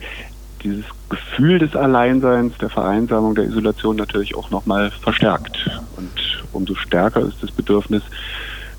dieses 0.63 0.85
Gefühl 1.09 1.59
des 1.59 1.75
Alleinseins, 1.75 2.57
der 2.57 2.69
Vereinsamung, 2.69 3.35
der 3.35 3.45
Isolation 3.45 3.95
natürlich 3.95 4.35
auch 4.35 4.49
nochmal 4.49 4.91
verstärkt. 4.91 5.69
Und 5.97 6.43
umso 6.51 6.75
stärker 6.75 7.21
ist 7.21 7.41
das 7.41 7.51
Bedürfnis, 7.51 8.03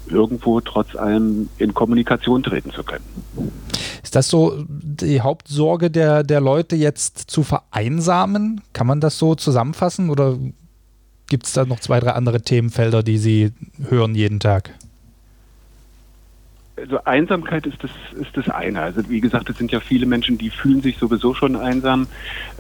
irgendwo 0.08 0.60
trotz 0.60 0.94
allem 0.96 1.48
in 1.58 1.74
Kommunikation 1.74 2.42
treten 2.42 2.72
zu 2.72 2.82
können. 2.82 3.04
Ist 4.02 4.14
das 4.14 4.28
so 4.28 4.64
die 4.68 5.20
Hauptsorge 5.20 5.90
der, 5.90 6.22
der 6.22 6.40
Leute 6.40 6.76
jetzt 6.76 7.18
zu 7.30 7.42
vereinsamen? 7.42 8.60
Kann 8.72 8.86
man 8.86 9.00
das 9.00 9.18
so 9.18 9.34
zusammenfassen 9.34 10.10
oder 10.10 10.36
gibt 11.28 11.46
es 11.46 11.52
da 11.52 11.64
noch 11.64 11.80
zwei, 11.80 12.00
drei 12.00 12.10
andere 12.10 12.42
Themenfelder, 12.42 13.02
die 13.02 13.18
Sie 13.18 13.52
hören 13.88 14.14
jeden 14.14 14.40
Tag? 14.40 14.74
Also 16.76 17.04
Einsamkeit 17.04 17.66
ist 17.66 17.82
das, 17.82 17.90
ist 18.20 18.36
das 18.36 18.48
eine. 18.48 18.80
Also 18.80 19.08
wie 19.08 19.20
gesagt, 19.20 19.48
es 19.48 19.58
sind 19.58 19.70
ja 19.70 19.80
viele 19.80 20.06
Menschen, 20.06 20.38
die 20.38 20.50
fühlen 20.50 20.82
sich 20.82 20.98
sowieso 20.98 21.32
schon 21.32 21.54
einsam 21.56 22.08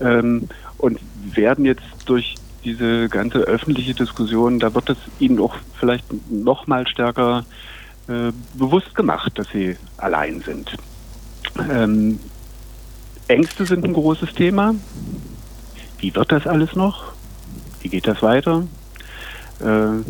ähm, 0.00 0.48
und 0.78 1.00
werden 1.34 1.64
jetzt 1.64 1.82
durch 2.06 2.36
diese 2.64 3.08
ganze 3.08 3.40
öffentliche 3.40 3.94
Diskussion, 3.94 4.58
da 4.58 4.74
wird 4.74 4.90
es 4.90 4.98
ihnen 5.18 5.38
auch 5.40 5.56
vielleicht 5.78 6.06
noch 6.30 6.66
mal 6.66 6.86
stärker 6.86 7.44
äh, 8.08 8.32
bewusst 8.54 8.94
gemacht, 8.94 9.32
dass 9.38 9.48
sie 9.48 9.76
allein 9.98 10.40
sind. 10.40 10.76
Ähm, 11.70 12.20
Ängste 13.28 13.66
sind 13.66 13.84
ein 13.84 13.92
großes 13.92 14.34
Thema. 14.34 14.74
Wie 15.98 16.14
wird 16.14 16.32
das 16.32 16.46
alles 16.46 16.74
noch? 16.74 17.12
Wie 17.80 17.88
geht 17.88 18.06
das 18.06 18.22
weiter? 18.22 18.66
Äh, 19.60 20.02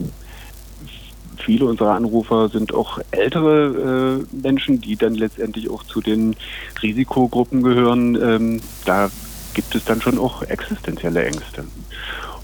viele 1.44 1.66
unserer 1.66 1.92
Anrufer 1.92 2.48
sind 2.48 2.74
auch 2.74 2.98
ältere 3.10 4.24
äh, 4.32 4.36
Menschen, 4.36 4.80
die 4.80 4.96
dann 4.96 5.14
letztendlich 5.14 5.70
auch 5.70 5.82
zu 5.84 6.00
den 6.00 6.36
Risikogruppen 6.82 7.62
gehören. 7.62 8.16
Ähm, 8.20 8.60
da 8.84 9.10
gibt 9.54 9.74
es 9.74 9.84
dann 9.84 10.00
schon 10.00 10.18
auch 10.18 10.42
existenzielle 10.42 11.24
Ängste. 11.24 11.64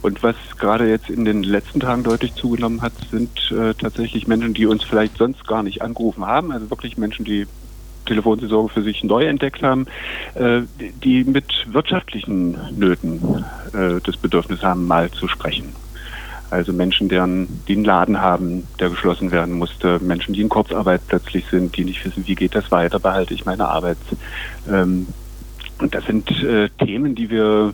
Und 0.02 0.22
was 0.22 0.36
gerade 0.58 0.88
jetzt 0.88 1.10
in 1.10 1.24
den 1.24 1.42
letzten 1.42 1.80
Tagen 1.80 2.02
deutlich 2.04 2.34
zugenommen 2.34 2.80
hat, 2.80 2.92
sind 3.10 3.52
äh, 3.52 3.74
tatsächlich 3.74 4.26
Menschen, 4.26 4.54
die 4.54 4.66
uns 4.66 4.82
vielleicht 4.82 5.18
sonst 5.18 5.46
gar 5.46 5.62
nicht 5.62 5.82
angerufen 5.82 6.24
haben. 6.24 6.52
Also 6.52 6.70
wirklich 6.70 6.96
Menschen, 6.96 7.24
die 7.24 7.46
Telefonseelsorge 8.06 8.72
für 8.72 8.82
sich 8.82 9.04
neu 9.04 9.24
entdeckt 9.24 9.62
haben, 9.62 9.86
äh, 10.34 10.62
die 11.04 11.24
mit 11.24 11.66
wirtschaftlichen 11.70 12.56
Nöten 12.76 13.44
äh, 13.74 14.00
das 14.02 14.16
Bedürfnis 14.16 14.62
haben, 14.62 14.86
mal 14.86 15.10
zu 15.10 15.28
sprechen. 15.28 15.74
Also 16.50 16.72
Menschen, 16.72 17.08
deren, 17.08 17.62
die 17.68 17.74
einen 17.74 17.84
Laden 17.84 18.20
haben, 18.20 18.66
der 18.80 18.90
geschlossen 18.90 19.30
werden 19.30 19.54
musste, 19.54 20.00
Menschen, 20.00 20.34
die 20.34 20.40
in 20.40 20.48
Kurzarbeit 20.48 21.00
plötzlich 21.06 21.44
sind, 21.50 21.76
die 21.76 21.84
nicht 21.84 22.04
wissen, 22.04 22.26
wie 22.26 22.34
geht 22.34 22.54
das 22.54 22.70
weiter, 22.70 22.98
behalte 22.98 23.34
ich 23.34 23.44
meine 23.44 23.68
Arbeit. 23.68 23.98
Ähm, 24.68 25.06
und 25.78 25.94
das 25.94 26.04
sind 26.04 26.30
äh, 26.42 26.68
Themen, 26.84 27.14
die 27.14 27.30
wir 27.30 27.72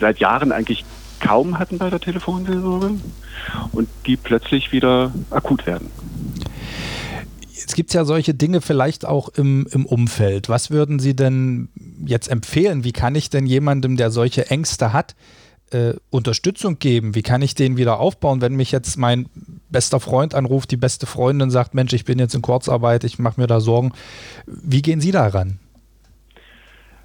seit 0.00 0.18
Jahren 0.18 0.52
eigentlich 0.52 0.84
kaum 1.20 1.58
hatten 1.58 1.78
bei 1.78 1.90
der 1.90 2.00
Telefonseelsorge 2.00 2.90
und 3.72 3.88
die 4.06 4.16
plötzlich 4.16 4.72
wieder 4.72 5.12
akut 5.30 5.66
werden. 5.66 5.90
Jetzt 7.50 7.74
gibt 7.74 7.90
es 7.90 7.94
ja 7.94 8.04
solche 8.04 8.34
Dinge 8.34 8.60
vielleicht 8.60 9.04
auch 9.04 9.28
im, 9.30 9.66
im 9.70 9.84
Umfeld. 9.84 10.48
Was 10.48 10.70
würden 10.70 10.98
Sie 10.98 11.14
denn 11.14 11.68
jetzt 12.04 12.28
empfehlen? 12.28 12.84
Wie 12.84 12.92
kann 12.92 13.14
ich 13.14 13.30
denn 13.30 13.46
jemandem, 13.46 13.96
der 13.96 14.10
solche 14.10 14.50
Ängste 14.50 14.92
hat, 14.92 15.16
äh, 15.72 15.94
Unterstützung 16.10 16.78
geben? 16.78 17.14
Wie 17.14 17.22
kann 17.22 17.42
ich 17.42 17.54
den 17.54 17.76
wieder 17.76 18.00
aufbauen, 18.00 18.40
wenn 18.40 18.54
mich 18.54 18.72
jetzt 18.72 18.96
mein 18.96 19.26
bester 19.70 20.00
Freund 20.00 20.34
anruft, 20.34 20.70
die 20.70 20.76
beste 20.76 21.06
Freundin 21.06 21.50
sagt, 21.50 21.74
Mensch, 21.74 21.92
ich 21.92 22.04
bin 22.04 22.18
jetzt 22.18 22.34
in 22.34 22.42
Kurzarbeit, 22.42 23.04
ich 23.04 23.18
mache 23.18 23.40
mir 23.40 23.46
da 23.46 23.60
Sorgen. 23.60 23.92
Wie 24.46 24.82
gehen 24.82 25.00
Sie 25.00 25.10
daran? 25.10 25.58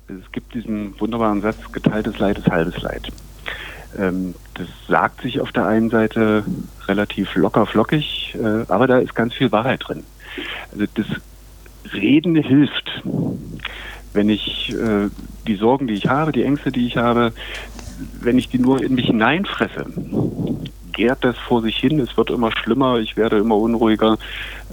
Es 0.07 0.31
gibt 0.31 0.53
diesen 0.53 0.99
wunderbaren 0.99 1.41
Satz, 1.41 1.57
geteiltes 1.71 2.19
Leid 2.19 2.37
ist 2.37 2.47
halbes 2.47 2.81
Leid. 2.81 3.09
Ähm, 3.97 4.35
das 4.55 4.67
sagt 4.87 5.21
sich 5.21 5.39
auf 5.39 5.51
der 5.51 5.65
einen 5.65 5.89
Seite 5.89 6.43
relativ 6.87 7.35
locker 7.35 7.65
flockig, 7.65 8.35
äh, 8.35 8.65
aber 8.67 8.87
da 8.87 8.97
ist 8.97 9.15
ganz 9.15 9.33
viel 9.33 9.51
Wahrheit 9.51 9.81
drin. 9.87 10.03
Also 10.71 10.85
das 10.95 11.05
Reden 11.93 12.35
hilft. 12.35 13.03
Wenn 14.13 14.29
ich 14.29 14.71
äh, 14.73 15.09
die 15.47 15.55
Sorgen, 15.55 15.87
die 15.87 15.95
ich 15.95 16.07
habe, 16.07 16.31
die 16.31 16.43
Ängste, 16.43 16.71
die 16.71 16.85
ich 16.85 16.97
habe, 16.97 17.33
wenn 18.21 18.37
ich 18.37 18.49
die 18.49 18.59
nur 18.59 18.83
in 18.83 18.95
mich 18.95 19.07
hineinfresse, 19.07 19.85
gärt 20.91 21.23
das 21.23 21.37
vor 21.37 21.61
sich 21.61 21.77
hin, 21.77 21.99
es 21.99 22.15
wird 22.17 22.29
immer 22.29 22.51
schlimmer, 22.51 22.99
ich 22.99 23.17
werde 23.17 23.37
immer 23.37 23.57
unruhiger. 23.57 24.17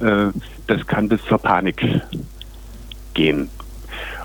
Äh, 0.00 0.26
das 0.66 0.86
kann 0.86 1.08
bis 1.08 1.24
zur 1.24 1.38
Panik 1.38 1.84
gehen. 3.14 3.48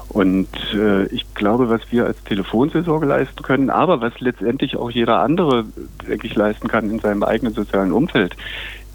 Und 0.10 0.48
äh, 0.74 1.06
ich 1.08 1.34
glaube, 1.34 1.70
was 1.70 1.82
wir 1.92 2.06
als 2.06 2.24
Telefonseelsorge 2.24 3.06
leisten 3.06 3.42
können, 3.44 3.70
aber 3.70 4.00
was 4.00 4.18
letztendlich 4.20 4.78
auch 4.78 4.90
jeder 4.90 5.20
andere, 5.20 5.66
denke 6.08 6.28
ich, 6.28 6.36
leisten 6.36 6.68
kann 6.68 6.90
in 6.90 7.00
seinem 7.00 7.24
eigenen 7.24 7.54
sozialen 7.54 7.92
Umfeld, 7.92 8.36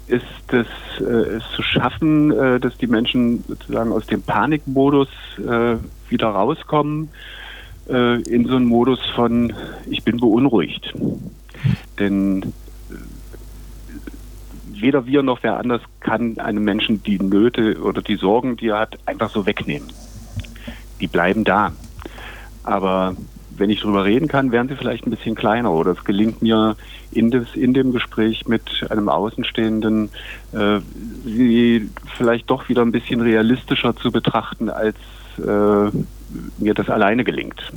ist 0.07 0.25
es, 0.47 0.67
äh, 0.99 1.39
zu 1.55 1.61
schaffen, 1.61 2.31
äh, 2.31 2.59
dass 2.59 2.77
die 2.77 2.87
Menschen 2.87 3.43
sozusagen 3.47 3.91
aus 3.91 4.07
dem 4.07 4.23
Panikmodus 4.23 5.09
äh, 5.37 5.77
wieder 6.09 6.27
rauskommen 6.29 7.09
äh, 7.91 8.21
in 8.21 8.45
so 8.45 8.55
einen 8.55 8.65
Modus 8.65 8.99
von 9.15 9.53
ich 9.89 10.03
bin 10.03 10.17
beunruhigt. 10.17 10.93
Denn 11.99 12.41
äh, 12.89 12.95
weder 14.81 15.05
wir 15.05 15.23
noch 15.23 15.43
wer 15.43 15.57
anders 15.57 15.81
kann 15.99 16.39
einem 16.39 16.63
Menschen 16.63 17.03
die 17.03 17.19
Nöte 17.19 17.81
oder 17.81 18.01
die 18.01 18.15
Sorgen, 18.15 18.57
die 18.57 18.69
er 18.69 18.79
hat, 18.79 18.97
einfach 19.05 19.29
so 19.29 19.45
wegnehmen. 19.45 19.89
Die 20.99 21.07
bleiben 21.07 21.43
da. 21.43 21.73
Aber 22.63 23.15
wenn 23.57 23.69
ich 23.69 23.81
drüber 23.81 24.05
reden 24.05 24.27
kann, 24.27 24.51
werden 24.51 24.69
sie 24.69 24.75
vielleicht 24.75 25.05
ein 25.05 25.11
bisschen 25.11 25.35
kleiner 25.35 25.71
oder 25.71 25.91
es 25.91 26.03
gelingt 26.03 26.41
mir 26.41 26.75
in, 27.11 27.29
des, 27.29 27.55
in 27.55 27.73
dem 27.73 27.91
Gespräch 27.91 28.47
mit 28.47 28.85
einem 28.89 29.09
Außenstehenden, 29.09 30.09
äh, 30.53 30.79
sie 31.25 31.89
vielleicht 32.17 32.49
doch 32.49 32.69
wieder 32.69 32.81
ein 32.81 32.91
bisschen 32.91 33.21
realistischer 33.21 33.95
zu 33.95 34.11
betrachten, 34.11 34.69
als 34.69 34.95
äh, 35.37 35.91
mir 36.57 36.73
das 36.73 36.89
alleine 36.89 37.23
gelingt. 37.23 37.71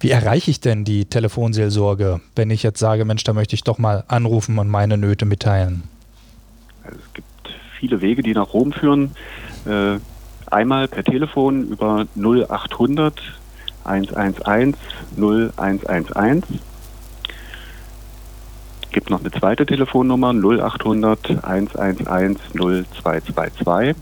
Wie 0.00 0.10
erreiche 0.10 0.50
ich 0.50 0.60
denn 0.60 0.84
die 0.84 1.06
Telefonseelsorge, 1.06 2.20
wenn 2.34 2.50
ich 2.50 2.62
jetzt 2.62 2.78
sage, 2.78 3.04
Mensch, 3.04 3.24
da 3.24 3.32
möchte 3.32 3.54
ich 3.54 3.64
doch 3.64 3.78
mal 3.78 4.04
anrufen 4.08 4.58
und 4.58 4.68
meine 4.68 4.98
Nöte 4.98 5.24
mitteilen? 5.24 5.84
Also 6.84 6.98
es 6.98 7.14
gibt 7.14 7.26
viele 7.78 8.00
Wege, 8.00 8.22
die 8.22 8.34
nach 8.34 8.52
Rom 8.52 8.72
führen. 8.72 9.12
Äh, 9.64 9.98
einmal 10.50 10.88
per 10.88 11.02
Telefon 11.02 11.68
über 11.68 12.06
0800 12.14 13.20
111 13.84 14.76
0111. 15.16 16.44
Es 18.82 18.90
gibt 18.90 19.10
noch 19.10 19.20
eine 19.20 19.30
zweite 19.30 19.64
Telefonnummer 19.66 20.32
0800 20.32 21.44
111 21.44 22.38
0222. 22.54 23.96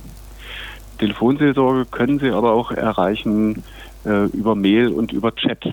Telefonseelsorge 0.98 1.86
können 1.86 2.18
Sie 2.18 2.30
aber 2.30 2.52
auch 2.52 2.70
erreichen 2.70 3.64
äh, 4.04 4.26
über 4.26 4.54
Mail 4.54 4.88
und 4.88 5.12
über 5.12 5.34
Chat. 5.34 5.72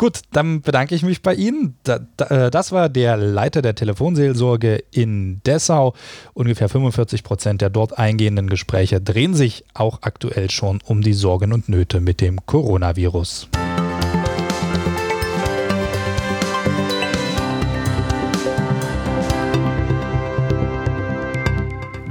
Gut, 0.03 0.19
dann 0.33 0.59
bedanke 0.59 0.95
ich 0.95 1.03
mich 1.03 1.21
bei 1.21 1.33
Ihnen. 1.33 1.77
Äh, 1.87 2.51
das 2.51 2.73
war 2.73 2.89
der 2.89 3.15
Leiter 3.15 3.61
der 3.61 3.73
Telefonseelsorge 3.73 4.83
in 4.91 5.39
Dessau. 5.45 5.93
Ungefähr 6.33 6.67
45 6.67 7.23
Prozent 7.23 7.61
der 7.61 7.69
dort 7.69 7.97
eingehenden 7.97 8.49
Gespräche 8.49 8.99
drehen 8.99 9.33
sich 9.33 9.63
auch 9.73 9.99
aktuell 10.01 10.51
schon 10.51 10.81
um 10.83 11.03
die 11.03 11.13
Sorgen 11.13 11.53
und 11.53 11.69
Nöte 11.69 12.01
mit 12.01 12.19
dem 12.19 12.45
Coronavirus. 12.45 13.47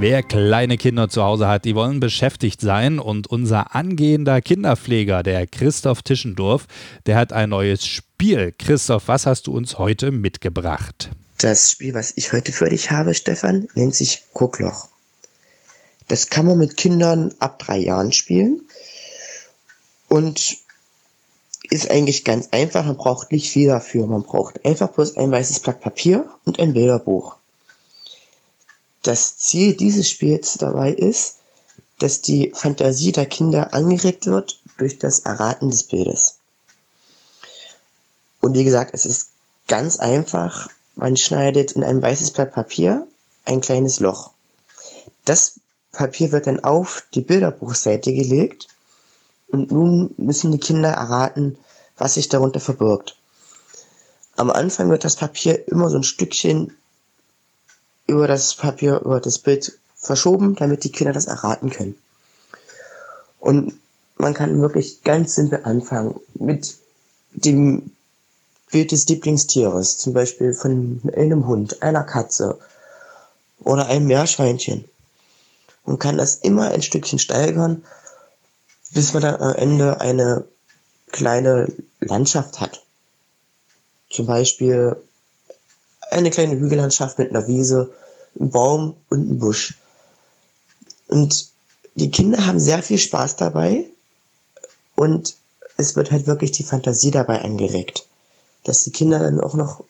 Wer 0.03 0.21
kleine 0.21 0.75
Kinder 0.75 1.07
zu 1.07 1.23
Hause 1.23 1.47
hat, 1.47 1.63
die 1.63 1.75
wollen 1.75 2.01
beschäftigt 2.01 2.59
sein 2.59 2.99
und 2.99 3.27
unser 3.27 3.73
angehender 3.73 4.41
Kinderpfleger, 4.41 5.23
der 5.23 5.47
Christoph 5.47 6.01
Tischendorf, 6.01 6.67
der 7.05 7.15
hat 7.15 7.31
ein 7.31 7.51
neues 7.51 7.85
Spiel. 7.85 8.53
Christoph, 8.59 9.07
was 9.07 9.25
hast 9.25 9.47
du 9.47 9.55
uns 9.55 9.77
heute 9.77 10.11
mitgebracht? 10.11 11.09
Das 11.37 11.71
Spiel, 11.71 11.93
was 11.93 12.11
ich 12.17 12.33
heute 12.33 12.51
für 12.51 12.67
dich 12.67 12.91
habe, 12.91 13.13
Stefan, 13.13 13.69
nennt 13.75 13.95
sich 13.95 14.23
Guckloch. 14.33 14.89
Das 16.09 16.29
kann 16.29 16.47
man 16.47 16.57
mit 16.57 16.75
Kindern 16.75 17.33
ab 17.39 17.59
drei 17.59 17.77
Jahren 17.77 18.11
spielen 18.11 18.59
und 20.09 20.57
ist 21.69 21.89
eigentlich 21.89 22.25
ganz 22.25 22.49
einfach. 22.51 22.83
Man 22.83 22.97
braucht 22.97 23.31
nicht 23.31 23.49
viel 23.49 23.69
dafür. 23.69 24.05
Man 24.05 24.23
braucht 24.23 24.65
einfach 24.65 24.89
bloß 24.89 25.15
ein 25.15 25.31
weißes 25.31 25.61
Blatt 25.61 25.79
Papier 25.79 26.29
und 26.43 26.59
ein 26.59 26.73
Bilderbuch. 26.73 27.37
Das 29.03 29.37
Ziel 29.37 29.75
dieses 29.75 30.09
Spiels 30.09 30.53
dabei 30.53 30.91
ist, 30.91 31.35
dass 31.99 32.21
die 32.21 32.51
Fantasie 32.55 33.11
der 33.11 33.25
Kinder 33.25 33.73
angeregt 33.73 34.25
wird 34.25 34.59
durch 34.77 34.97
das 34.97 35.19
Erraten 35.19 35.69
des 35.69 35.83
Bildes. 35.83 36.37
Und 38.41 38.55
wie 38.55 38.63
gesagt, 38.63 38.93
es 38.93 39.05
ist 39.05 39.29
ganz 39.67 39.97
einfach. 39.97 40.69
Man 40.95 41.17
schneidet 41.17 41.73
in 41.73 41.83
ein 41.83 42.01
weißes 42.01 42.31
Blatt 42.31 42.53
Papier 42.53 43.07
ein 43.45 43.61
kleines 43.61 43.99
Loch. 43.99 44.31
Das 45.25 45.59
Papier 45.91 46.31
wird 46.31 46.47
dann 46.47 46.63
auf 46.63 47.03
die 47.13 47.21
Bilderbuchseite 47.21 48.13
gelegt 48.13 48.67
und 49.47 49.71
nun 49.71 50.13
müssen 50.17 50.51
die 50.51 50.59
Kinder 50.59 50.89
erraten, 50.89 51.57
was 51.97 52.15
sich 52.15 52.29
darunter 52.29 52.59
verbirgt. 52.59 53.17
Am 54.35 54.49
Anfang 54.49 54.89
wird 54.89 55.03
das 55.03 55.15
Papier 55.15 55.67
immer 55.67 55.89
so 55.89 55.97
ein 55.97 56.03
Stückchen 56.03 56.75
über 58.07 58.27
das 58.27 58.55
Papier, 58.55 59.01
über 59.01 59.19
das 59.19 59.39
Bild 59.39 59.77
verschoben, 59.95 60.55
damit 60.55 60.83
die 60.83 60.91
Kinder 60.91 61.13
das 61.13 61.25
erraten 61.25 61.69
können. 61.69 61.95
Und 63.39 63.73
man 64.17 64.33
kann 64.33 64.61
wirklich 64.61 65.03
ganz 65.03 65.35
simpel 65.35 65.61
anfangen 65.63 66.19
mit 66.33 66.77
dem 67.33 67.91
Bild 68.71 68.91
des 68.91 69.07
Lieblingstieres, 69.07 69.97
zum 69.97 70.13
Beispiel 70.13 70.53
von 70.53 71.01
einem 71.15 71.47
Hund, 71.47 71.81
einer 71.81 72.03
Katze 72.03 72.59
oder 73.59 73.87
einem 73.87 74.07
Meerschweinchen. 74.07 74.85
Und 75.83 75.99
kann 75.99 76.17
das 76.17 76.35
immer 76.35 76.69
ein 76.69 76.81
Stückchen 76.81 77.19
steigern, 77.19 77.83
bis 78.93 79.13
man 79.13 79.23
dann 79.23 79.41
am 79.41 79.55
Ende 79.55 79.99
eine 79.99 80.45
kleine 81.11 81.71
Landschaft 81.99 82.61
hat. 82.61 82.83
Zum 84.09 84.25
Beispiel 84.25 84.95
eine 86.13 86.29
kleine 86.29 86.59
Hügellandschaft 86.59 87.19
mit 87.19 87.29
einer 87.29 87.47
Wiese, 87.47 87.91
einem 88.39 88.49
Baum 88.49 88.95
und 89.09 89.21
einem 89.21 89.39
Busch. 89.39 89.77
Und 91.07 91.49
die 91.95 92.11
Kinder 92.11 92.45
haben 92.45 92.59
sehr 92.59 92.81
viel 92.81 92.97
Spaß 92.97 93.35
dabei 93.35 93.85
und 94.95 95.35
es 95.77 95.95
wird 95.95 96.11
halt 96.11 96.27
wirklich 96.27 96.51
die 96.51 96.63
Fantasie 96.63 97.11
dabei 97.11 97.41
angeregt, 97.41 98.07
dass 98.63 98.83
die 98.83 98.91
Kinder 98.91 99.19
dann 99.19 99.39
auch 99.39 99.53
noch 99.53 99.83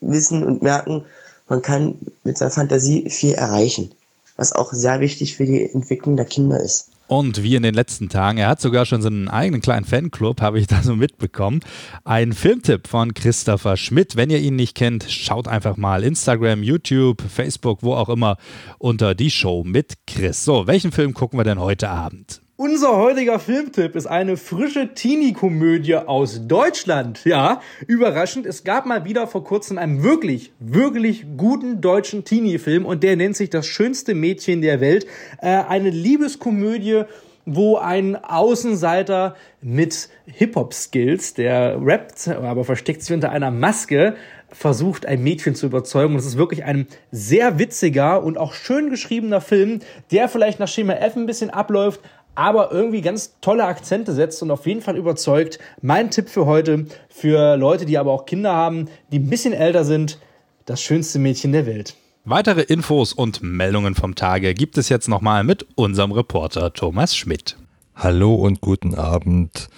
wissen 0.00 0.44
und 0.44 0.62
merken, 0.62 1.04
man 1.48 1.62
kann 1.62 1.98
mit 2.24 2.38
seiner 2.38 2.50
Fantasie 2.50 3.10
viel 3.10 3.34
erreichen, 3.34 3.92
was 4.36 4.52
auch 4.52 4.72
sehr 4.72 5.00
wichtig 5.00 5.36
für 5.36 5.46
die 5.46 5.68
Entwicklung 5.70 6.16
der 6.16 6.26
Kinder 6.26 6.60
ist. 6.60 6.89
Und 7.10 7.42
wie 7.42 7.56
in 7.56 7.64
den 7.64 7.74
letzten 7.74 8.08
Tagen, 8.08 8.38
er 8.38 8.46
hat 8.46 8.60
sogar 8.60 8.86
schon 8.86 9.02
so 9.02 9.08
einen 9.08 9.26
eigenen 9.26 9.60
kleinen 9.60 9.84
Fanclub, 9.84 10.40
habe 10.40 10.60
ich 10.60 10.66
da 10.68 10.80
so 10.80 10.94
mitbekommen. 10.94 11.58
Ein 12.04 12.32
Filmtipp 12.32 12.86
von 12.86 13.14
Christopher 13.14 13.76
Schmidt. 13.76 14.14
Wenn 14.14 14.30
ihr 14.30 14.38
ihn 14.38 14.54
nicht 14.54 14.76
kennt, 14.76 15.10
schaut 15.10 15.48
einfach 15.48 15.76
mal 15.76 16.04
Instagram, 16.04 16.62
YouTube, 16.62 17.20
Facebook, 17.20 17.82
wo 17.82 17.94
auch 17.94 18.10
immer 18.10 18.36
unter 18.78 19.16
die 19.16 19.32
Show 19.32 19.64
mit 19.64 19.94
Chris. 20.06 20.44
So, 20.44 20.68
welchen 20.68 20.92
Film 20.92 21.12
gucken 21.12 21.36
wir 21.36 21.42
denn 21.42 21.58
heute 21.58 21.90
Abend? 21.90 22.42
Unser 22.62 22.98
heutiger 22.98 23.38
Filmtipp 23.38 23.96
ist 23.96 24.04
eine 24.04 24.36
frische 24.36 24.92
Teenie-Komödie 24.92 25.96
aus 25.96 26.46
Deutschland. 26.46 27.24
Ja, 27.24 27.62
überraschend. 27.86 28.44
Es 28.44 28.64
gab 28.64 28.84
mal 28.84 29.06
wieder 29.06 29.26
vor 29.26 29.44
kurzem 29.44 29.78
einen 29.78 30.02
wirklich, 30.02 30.52
wirklich 30.58 31.24
guten 31.38 31.80
deutschen 31.80 32.26
Teenie-Film 32.26 32.84
und 32.84 33.02
der 33.02 33.16
nennt 33.16 33.34
sich 33.34 33.48
Das 33.48 33.66
schönste 33.66 34.14
Mädchen 34.14 34.60
der 34.60 34.82
Welt. 34.82 35.06
Äh, 35.40 35.46
eine 35.48 35.88
Liebeskomödie 35.88 37.04
wo 37.46 37.78
ein 37.78 38.16
Außenseiter 38.16 39.34
mit 39.62 40.08
Hip-Hop-Skills, 40.26 41.34
der 41.34 41.78
rappt, 41.80 42.28
aber 42.28 42.64
versteckt 42.64 43.02
sich 43.02 43.14
unter 43.14 43.30
einer 43.30 43.50
Maske, 43.50 44.14
versucht, 44.52 45.06
ein 45.06 45.22
Mädchen 45.22 45.54
zu 45.54 45.66
überzeugen. 45.66 46.14
Und 46.14 46.20
es 46.20 46.26
ist 46.26 46.36
wirklich 46.36 46.64
ein 46.64 46.86
sehr 47.10 47.58
witziger 47.58 48.22
und 48.22 48.36
auch 48.36 48.52
schön 48.52 48.90
geschriebener 48.90 49.40
Film, 49.40 49.80
der 50.10 50.28
vielleicht 50.28 50.60
nach 50.60 50.68
Schema 50.68 50.94
F 50.94 51.16
ein 51.16 51.26
bisschen 51.26 51.50
abläuft, 51.50 52.00
aber 52.40 52.72
irgendwie 52.72 53.02
ganz 53.02 53.34
tolle 53.42 53.66
Akzente 53.66 54.14
setzt 54.14 54.42
und 54.42 54.50
auf 54.50 54.66
jeden 54.66 54.80
Fall 54.80 54.96
überzeugt. 54.96 55.58
Mein 55.82 56.10
Tipp 56.10 56.30
für 56.30 56.46
heute, 56.46 56.86
für 57.10 57.58
Leute, 57.58 57.84
die 57.84 57.98
aber 57.98 58.12
auch 58.12 58.24
Kinder 58.24 58.54
haben, 58.54 58.88
die 59.12 59.18
ein 59.18 59.28
bisschen 59.28 59.52
älter 59.52 59.84
sind, 59.84 60.18
das 60.64 60.80
schönste 60.80 61.18
Mädchen 61.18 61.52
der 61.52 61.66
Welt. 61.66 61.96
Weitere 62.24 62.62
Infos 62.62 63.12
und 63.12 63.42
Meldungen 63.42 63.94
vom 63.94 64.14
Tage 64.14 64.54
gibt 64.54 64.78
es 64.78 64.88
jetzt 64.88 65.06
nochmal 65.06 65.44
mit 65.44 65.66
unserem 65.74 66.12
Reporter 66.12 66.72
Thomas 66.72 67.14
Schmidt. 67.14 67.58
Hallo 67.94 68.34
und 68.34 68.62
guten 68.62 68.94
Abend. 68.94 69.68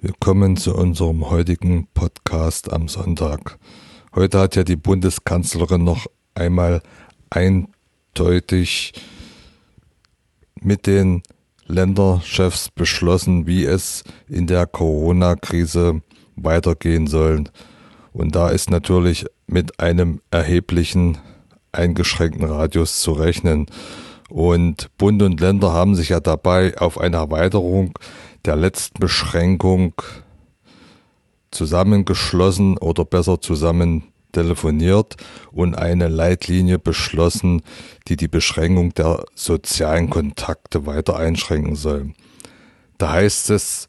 Willkommen 0.00 0.56
zu 0.56 0.76
unserem 0.76 1.28
heutigen 1.28 1.88
Podcast 1.92 2.72
am 2.72 2.86
Sonntag. 2.86 3.58
Heute 4.14 4.38
hat 4.38 4.54
ja 4.54 4.62
die 4.62 4.76
Bundeskanzlerin 4.76 5.82
noch 5.82 6.06
einmal 6.36 6.82
eindeutig 7.30 8.92
mit 10.60 10.86
den 10.86 11.24
Länderchefs 11.66 12.70
beschlossen, 12.70 13.46
wie 13.46 13.64
es 13.64 14.04
in 14.28 14.46
der 14.46 14.66
Corona-Krise 14.66 16.02
weitergehen 16.36 17.06
soll. 17.06 17.44
Und 18.12 18.34
da 18.34 18.48
ist 18.48 18.70
natürlich 18.70 19.26
mit 19.46 19.80
einem 19.80 20.20
erheblichen 20.30 21.18
eingeschränkten 21.72 22.44
Radius 22.44 23.00
zu 23.00 23.12
rechnen. 23.12 23.66
Und 24.28 24.90
Bund 24.98 25.22
und 25.22 25.40
Länder 25.40 25.72
haben 25.72 25.94
sich 25.94 26.08
ja 26.08 26.20
dabei 26.20 26.76
auf 26.78 26.98
eine 26.98 27.16
Erweiterung 27.16 27.98
der 28.44 28.56
letzten 28.56 28.98
Beschränkung 29.00 29.94
zusammengeschlossen 31.50 32.76
oder 32.78 33.04
besser 33.04 33.40
zusammen 33.40 34.04
telefoniert 34.36 35.16
und 35.50 35.74
eine 35.74 36.08
Leitlinie 36.08 36.78
beschlossen, 36.78 37.62
die 38.08 38.16
die 38.16 38.28
Beschränkung 38.28 38.92
der 38.92 39.24
sozialen 39.34 40.10
Kontakte 40.10 40.84
weiter 40.84 41.16
einschränken 41.16 41.74
soll. 41.74 42.12
Da 42.98 43.12
heißt 43.12 43.50
es 43.50 43.88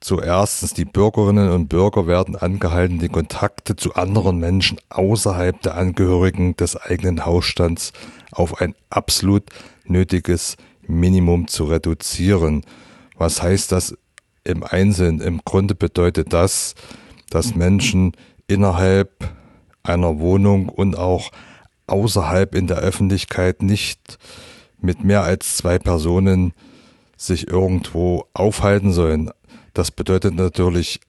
zuerstens, 0.00 0.74
die 0.74 0.84
Bürgerinnen 0.84 1.50
und 1.50 1.68
Bürger 1.68 2.08
werden 2.08 2.34
angehalten, 2.34 2.98
die 2.98 3.08
Kontakte 3.08 3.76
zu 3.76 3.94
anderen 3.94 4.38
Menschen 4.38 4.78
außerhalb 4.90 5.60
der 5.62 5.76
Angehörigen 5.76 6.56
des 6.56 6.76
eigenen 6.76 7.24
Hausstands 7.24 7.92
auf 8.32 8.60
ein 8.60 8.74
absolut 8.90 9.44
nötiges 9.84 10.56
Minimum 10.86 11.46
zu 11.46 11.64
reduzieren. 11.64 12.64
Was 13.16 13.42
heißt 13.42 13.70
das 13.70 13.96
im 14.42 14.64
Einzelnen? 14.64 15.20
Im 15.20 15.40
Grunde 15.44 15.74
bedeutet 15.74 16.32
das, 16.32 16.74
dass 17.30 17.54
Menschen 17.54 18.12
innerhalb 18.46 19.37
einer 19.88 20.18
Wohnung 20.18 20.68
und 20.68 20.96
auch 20.96 21.30
außerhalb 21.86 22.54
in 22.54 22.66
der 22.66 22.78
Öffentlichkeit 22.78 23.62
nicht 23.62 24.18
mit 24.80 25.02
mehr 25.04 25.22
als 25.22 25.56
zwei 25.56 25.78
Personen 25.78 26.52
sich 27.16 27.48
irgendwo 27.48 28.26
aufhalten 28.32 28.92
sollen. 28.92 29.30
Das 29.74 29.90
bedeutet 29.90 30.34
natürlich 30.34 31.00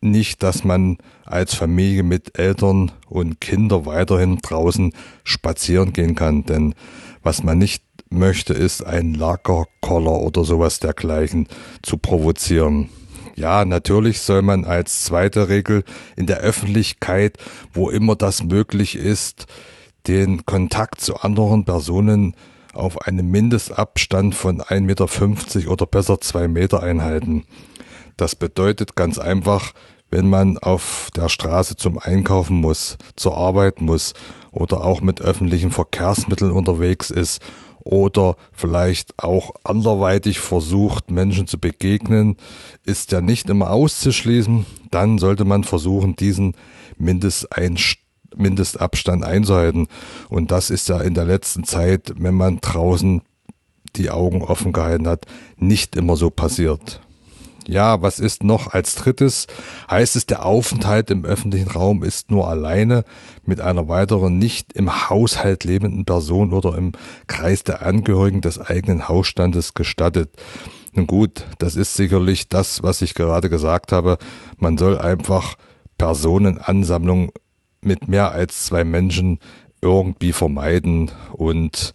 nicht, 0.00 0.42
dass 0.42 0.64
man 0.64 0.98
als 1.24 1.54
Familie 1.54 2.02
mit 2.02 2.38
Eltern 2.38 2.92
und 3.08 3.40
Kindern 3.40 3.86
weiterhin 3.86 4.38
draußen 4.38 4.92
spazieren 5.24 5.92
gehen 5.92 6.14
kann. 6.14 6.44
Denn 6.44 6.74
was 7.22 7.42
man 7.42 7.58
nicht 7.58 7.82
möchte, 8.10 8.52
ist 8.52 8.84
ein 8.84 9.14
Lagerkoller 9.14 10.20
oder 10.20 10.44
sowas 10.44 10.78
dergleichen 10.78 11.48
zu 11.82 11.98
provozieren. 11.98 12.88
Ja, 13.36 13.66
natürlich 13.66 14.22
soll 14.22 14.40
man 14.40 14.64
als 14.64 15.04
zweite 15.04 15.50
Regel 15.50 15.84
in 16.16 16.26
der 16.26 16.38
Öffentlichkeit, 16.38 17.36
wo 17.74 17.90
immer 17.90 18.16
das 18.16 18.42
möglich 18.42 18.96
ist, 18.96 19.46
den 20.06 20.46
Kontakt 20.46 21.02
zu 21.02 21.16
anderen 21.16 21.66
Personen 21.66 22.34
auf 22.72 23.02
einem 23.02 23.30
Mindestabstand 23.30 24.34
von 24.34 24.62
1,50 24.62 24.80
Meter 24.80 25.70
oder 25.70 25.86
besser 25.86 26.18
zwei 26.20 26.48
Meter 26.48 26.82
einhalten. 26.82 27.44
Das 28.16 28.34
bedeutet 28.36 28.96
ganz 28.96 29.18
einfach, 29.18 29.72
wenn 30.10 30.30
man 30.30 30.56
auf 30.56 31.10
der 31.14 31.28
Straße 31.28 31.76
zum 31.76 31.98
Einkaufen 31.98 32.56
muss, 32.56 32.96
zur 33.16 33.36
Arbeit 33.36 33.82
muss 33.82 34.14
oder 34.50 34.82
auch 34.82 35.02
mit 35.02 35.20
öffentlichen 35.20 35.72
Verkehrsmitteln 35.72 36.52
unterwegs 36.52 37.10
ist 37.10 37.42
oder 37.86 38.36
vielleicht 38.52 39.22
auch 39.22 39.52
anderweitig 39.64 40.40
versucht, 40.40 41.10
Menschen 41.10 41.46
zu 41.46 41.58
begegnen, 41.58 42.36
ist 42.84 43.12
ja 43.12 43.20
nicht 43.20 43.48
immer 43.48 43.70
auszuschließen. 43.70 44.66
Dann 44.90 45.18
sollte 45.18 45.44
man 45.44 45.62
versuchen, 45.64 46.16
diesen 46.16 46.54
Mindestabstand 46.98 49.24
einzuhalten. 49.24 49.86
Und 50.28 50.50
das 50.50 50.70
ist 50.70 50.88
ja 50.88 51.00
in 51.00 51.14
der 51.14 51.26
letzten 51.26 51.62
Zeit, 51.64 52.12
wenn 52.16 52.34
man 52.34 52.60
draußen 52.60 53.22
die 53.94 54.10
Augen 54.10 54.42
offen 54.42 54.72
gehalten 54.72 55.06
hat, 55.06 55.26
nicht 55.56 55.94
immer 55.96 56.16
so 56.16 56.30
passiert. 56.30 57.00
Ja, 57.68 58.00
was 58.00 58.20
ist 58.20 58.44
noch 58.44 58.72
als 58.72 58.94
drittes? 58.94 59.48
Heißt 59.90 60.14
es, 60.14 60.26
der 60.26 60.46
Aufenthalt 60.46 61.10
im 61.10 61.24
öffentlichen 61.24 61.70
Raum 61.70 62.04
ist 62.04 62.30
nur 62.30 62.48
alleine 62.48 63.04
mit 63.44 63.60
einer 63.60 63.88
weiteren 63.88 64.38
nicht 64.38 64.72
im 64.74 65.08
Haushalt 65.10 65.64
lebenden 65.64 66.04
Person 66.04 66.52
oder 66.52 66.76
im 66.76 66.92
Kreis 67.26 67.64
der 67.64 67.84
Angehörigen 67.84 68.40
des 68.40 68.60
eigenen 68.60 69.08
Hausstandes 69.08 69.74
gestattet. 69.74 70.30
Nun 70.92 71.08
gut, 71.08 71.44
das 71.58 71.74
ist 71.74 71.94
sicherlich 71.94 72.48
das, 72.48 72.84
was 72.84 73.02
ich 73.02 73.14
gerade 73.14 73.50
gesagt 73.50 73.90
habe. 73.90 74.18
Man 74.58 74.78
soll 74.78 74.98
einfach 74.98 75.56
Personenansammlungen 75.98 77.30
mit 77.80 78.06
mehr 78.06 78.30
als 78.30 78.66
zwei 78.66 78.84
Menschen 78.84 79.40
irgendwie 79.82 80.32
vermeiden 80.32 81.10
und 81.32 81.92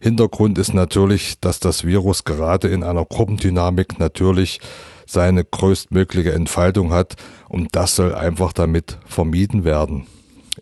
Hintergrund 0.00 0.58
ist 0.58 0.74
natürlich, 0.74 1.40
dass 1.40 1.60
das 1.60 1.84
Virus 1.84 2.24
gerade 2.24 2.68
in 2.68 2.82
einer 2.82 3.06
Gruppendynamik 3.06 3.98
natürlich 3.98 4.60
seine 5.06 5.44
größtmögliche 5.44 6.32
Entfaltung 6.32 6.92
hat 6.92 7.16
und 7.48 7.76
das 7.76 7.96
soll 7.96 8.14
einfach 8.14 8.52
damit 8.52 8.98
vermieden 9.06 9.64
werden. 9.64 10.06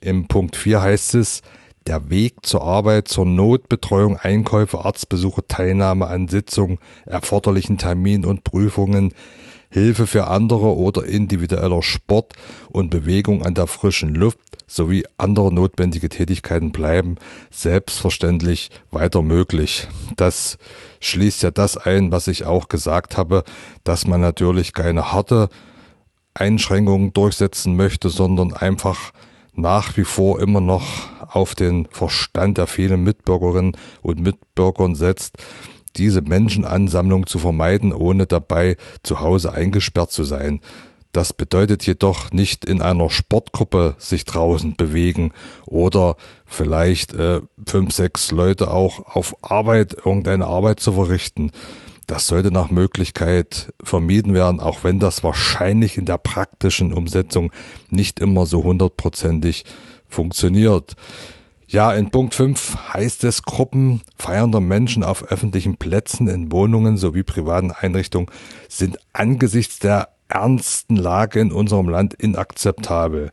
Im 0.01 0.27
Punkt 0.27 0.57
4 0.57 0.83
heißt 0.83 1.15
es, 1.15 1.43
der 1.87 2.11
Weg 2.11 2.35
zur 2.43 2.63
Arbeit, 2.63 3.09
zur 3.09 3.27
Notbetreuung, 3.27 4.17
Einkäufe, 4.17 4.85
Arztbesuche, 4.85 5.47
Teilnahme 5.47 6.07
an 6.07 6.29
Sitzungen, 6.29 6.79
erforderlichen 7.07 7.79
Terminen 7.79 8.25
und 8.25 8.45
Prüfungen, 8.45 9.13
Hilfe 9.73 10.07
für 10.07 10.27
andere 10.29 10.77
oder 10.77 11.05
individueller 11.05 11.83
Sport 11.83 12.35
und 12.69 12.91
Bewegung 12.91 13.43
an 13.43 13.55
der 13.55 13.67
frischen 13.67 14.15
Luft 14.15 14.39
sowie 14.67 15.05
andere 15.17 15.53
notwendige 15.53 16.11
Tätigkeiten 16.11 16.73
bleiben 16.73 17.17
selbstverständlich 17.51 18.71
weiter 18.91 19.23
möglich. 19.23 19.89
Das 20.17 20.59
schließt 21.01 21.43
ja 21.43 21.51
das 21.51 21.79
ein, 21.79 22.13
was 22.13 22.29
ich 22.29 22.45
auch 22.45 22.69
gesagt 22.69 23.17
habe, 23.17 23.45
dass 23.83 24.07
man 24.07 24.21
natürlich 24.21 24.75
keine 24.75 25.11
harte 25.11 25.49
Einschränkungen 26.35 27.15
durchsetzen 27.15 27.75
möchte, 27.75 28.11
sondern 28.11 28.53
einfach 28.53 29.13
nach 29.55 29.97
wie 29.97 30.05
vor 30.05 30.41
immer 30.41 30.61
noch 30.61 30.85
auf 31.29 31.55
den 31.55 31.87
Verstand 31.91 32.59
der 32.59 32.67
vielen 32.67 33.05
Mitbürgerinnen 33.05 33.77
und 34.03 34.21
Mitbürgern 34.21 34.95
setzt, 34.95 35.39
diese 35.97 36.23
Menschenansammlung 36.23 37.27
zu 37.27 37.39
vermeiden, 37.39 37.93
ohne 37.93 38.27
dabei 38.27 38.77
zu 39.03 39.21
Hause 39.21 39.53
eingesperrt 39.53 40.11
zu 40.11 40.25
sein. 40.25 40.61
Das 41.13 41.35
bedeutet 41.35 41.85
jedoch 41.87 42.31
nicht 42.33 42.65
in 42.65 42.81
einer 42.81 43.11
Sportgruppe 43.11 43.97
sich 43.99 44.25
draußen 44.25 44.77
bewegen 44.77 45.33
oder 45.67 46.17
vielleicht 46.47 47.13
äh, 47.13 47.43
fünf, 47.67 47.93
sechs 47.93 48.31
Leute 48.31 48.71
auch 48.71 49.15
auf 49.15 49.37
Arbeit, 49.43 49.95
irgendeine 50.07 50.47
Arbeit 50.47 50.81
zu 50.81 50.93
verrichten. 50.93 51.51
Das 52.07 52.27
sollte 52.27 52.51
nach 52.51 52.71
Möglichkeit 52.71 53.73
vermieden 53.83 54.33
werden, 54.33 54.59
auch 54.59 54.85
wenn 54.85 55.01
das 55.01 55.23
wahrscheinlich 55.23 55.99
in 55.99 56.07
der 56.07 56.19
praktischen 56.19 56.95
Umsetzung 56.95 57.53
nicht 57.91 58.19
immer 58.19 58.47
so 58.47 58.65
hundertprozentig 58.65 59.65
funktioniert. 60.09 60.95
Ja, 61.73 61.91
in 61.95 62.11
Punkt 62.11 62.35
5 62.35 62.93
heißt 62.93 63.25
es, 63.25 63.45
Gruppen 63.45 64.03
feiernder 64.19 64.61
Menschen 64.61 65.03
auf 65.03 65.25
öffentlichen 65.25 65.79
Plätzen, 65.79 66.29
in 66.29 66.53
Wohnungen 66.53 66.99
sowie 66.99 67.23
privaten 67.23 67.71
Einrichtungen 67.71 68.31
sind 68.69 68.99
angesichts 69.15 69.79
der 69.79 70.11
ernsten 70.29 70.97
Lage 70.97 71.41
in 71.41 71.51
unserem 71.51 71.89
Land 71.89 72.13
inakzeptabel. 72.13 73.31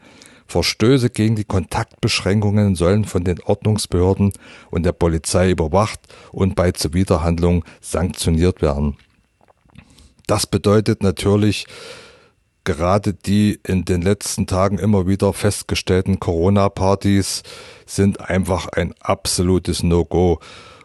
Verstöße 0.47 1.09
gegen 1.09 1.35
die 1.35 1.43
Kontaktbeschränkungen 1.43 2.75
sollen 2.75 3.03
von 3.03 3.25
den 3.25 3.41
Ordnungsbehörden 3.43 4.31
und 4.71 4.83
der 4.83 4.93
Polizei 4.93 5.51
überwacht 5.51 5.99
und 6.31 6.55
bei 6.55 6.71
Zuwiderhandlung 6.71 7.65
sanktioniert 7.81 8.61
werden. 8.61 8.95
Das 10.27 10.47
bedeutet 10.47 11.03
natürlich, 11.03 11.65
gerade 12.75 13.15
die 13.15 13.59
in 13.65 13.83
den 13.83 14.03
letzten 14.03 14.45
Tagen 14.45 14.77
immer 14.77 15.07
wieder 15.07 15.33
festgestellten 15.33 16.19
Corona-Partys 16.19 17.41
sind 17.87 18.21
einfach 18.21 18.67
ein 18.67 18.93
absolutes 18.99 19.81
No-Go. 19.81 20.39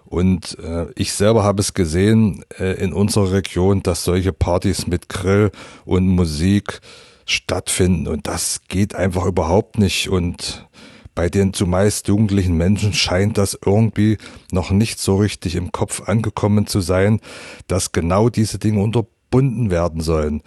Und 0.07 0.59
äh, 0.61 0.87
ich 0.94 1.12
selber 1.12 1.44
habe 1.44 1.61
es 1.61 1.75
gesehen 1.75 2.42
äh, 2.59 2.83
in 2.83 2.94
unserer 2.94 3.33
Region, 3.33 3.83
dass 3.83 4.03
solche 4.03 4.33
Partys 4.33 4.87
mit 4.87 5.11
Grill 5.11 5.51
und 5.85 6.09
Musik 6.09 6.81
stattfinden. 7.27 8.09
Und 8.09 8.29
das 8.29 8.62
geht 8.68 8.94
einfach 8.94 9.27
überhaupt 9.27 9.79
nicht. 9.79 10.09
Und 10.09 10.66
bei 11.14 11.29
den 11.29 11.53
zumeist 11.53 12.09
jugendlichen 12.09 12.57
Menschen 12.57 12.94
scheint 12.94 13.37
das 13.37 13.59
irgendwie 13.62 14.16
noch 14.53 14.70
nicht 14.70 14.99
so 15.01 15.16
richtig 15.16 15.55
im 15.55 15.70
Kopf 15.70 16.09
angekommen 16.09 16.66
zu 16.66 16.81
sein, 16.81 17.20
dass 17.66 17.92
genau 17.92 18.31
diese 18.31 18.59
Dinge 18.59 18.81
unterbunden 18.81 19.70
werden 19.70 20.01
sollen. 20.01 20.42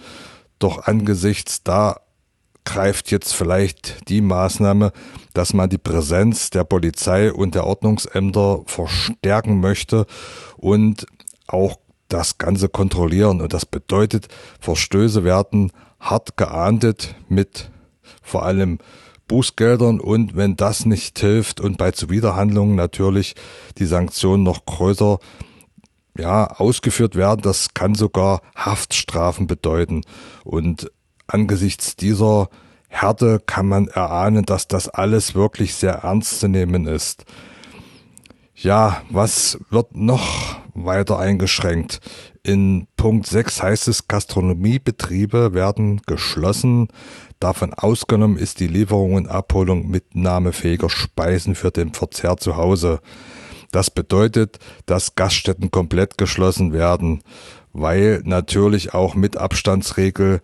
Doch 0.59 0.85
angesichts 0.85 1.63
da 1.63 2.01
greift 2.65 3.11
jetzt 3.11 3.33
vielleicht 3.33 4.09
die 4.09 4.19
Maßnahme, 4.19 4.91
dass 5.33 5.53
man 5.53 5.69
die 5.69 5.77
Präsenz 5.77 6.49
der 6.49 6.65
Polizei 6.65 7.31
und 7.31 7.55
der 7.55 7.65
Ordnungsämter 7.65 8.63
verstärken 8.65 9.61
möchte 9.61 10.05
und 10.57 11.05
auch 11.47 11.77
das 12.09 12.37
Ganze 12.37 12.67
kontrollieren. 12.67 13.39
Und 13.39 13.53
das 13.53 13.65
bedeutet, 13.65 14.27
Verstöße 14.59 15.23
werden 15.23 15.71
hart 15.99 16.35
geahndet 16.35 17.15
mit 17.29 17.71
vor 18.21 18.43
allem 18.43 18.79
Bußgeldern 19.27 19.99
und 19.99 20.35
wenn 20.35 20.55
das 20.55 20.85
nicht 20.85 21.19
hilft 21.19 21.59
und 21.59 21.77
bei 21.77 21.91
Zuwiderhandlungen 21.91 22.75
natürlich 22.75 23.35
die 23.77 23.85
Sanktionen 23.85 24.43
noch 24.43 24.65
größer 24.65 25.19
ja, 26.17 26.47
ausgeführt 26.47 27.15
werden, 27.15 27.41
das 27.41 27.73
kann 27.73 27.95
sogar 27.95 28.41
Haftstrafen 28.56 29.47
bedeuten. 29.47 30.01
Und 30.43 30.91
angesichts 31.27 31.95
dieser 31.95 32.49
Härte 32.88 33.41
kann 33.45 33.67
man 33.67 33.88
erahnen, 33.88 34.45
dass 34.45 34.67
das 34.67 34.89
alles 34.89 35.36
wirklich 35.36 35.75
sehr 35.75 35.93
ernst 35.93 36.39
zu 36.39 36.47
nehmen 36.47 36.88
ist. 36.88 37.25
Ja, 38.56 39.03
was 39.10 39.60
wird 39.69 39.95
noch 39.95 40.58
weiter 40.73 41.19
eingeschränkt? 41.19 41.99
In 42.41 42.88
Punkt 42.95 43.27
6 43.27 43.62
heißt 43.62 43.88
es, 43.88 44.08
Gastronomiebetriebe 44.08 45.53
werden 45.53 46.01
geschlossen. 46.08 46.88
Davon 47.39 47.73
ausgenommen 47.73 48.38
ist 48.38 48.60
die 48.60 48.67
Lieferung 48.67 49.13
und 49.13 49.27
Abholung 49.27 49.89
mitnahmefähiger 49.89 50.89
Speisen 50.89 51.53
für 51.53 51.69
den 51.69 51.93
Verzehr 51.93 52.38
zu 52.38 52.56
Hause. 52.56 52.99
Das 53.71 53.89
bedeutet, 53.89 54.60
dass 54.86 55.15
Gaststätten 55.15 55.71
komplett 55.71 56.17
geschlossen 56.17 56.73
werden, 56.73 57.21
weil 57.73 58.21
natürlich 58.23 58.93
auch 58.93 59.15
mit 59.15 59.38
Abstandsregel 59.38 60.41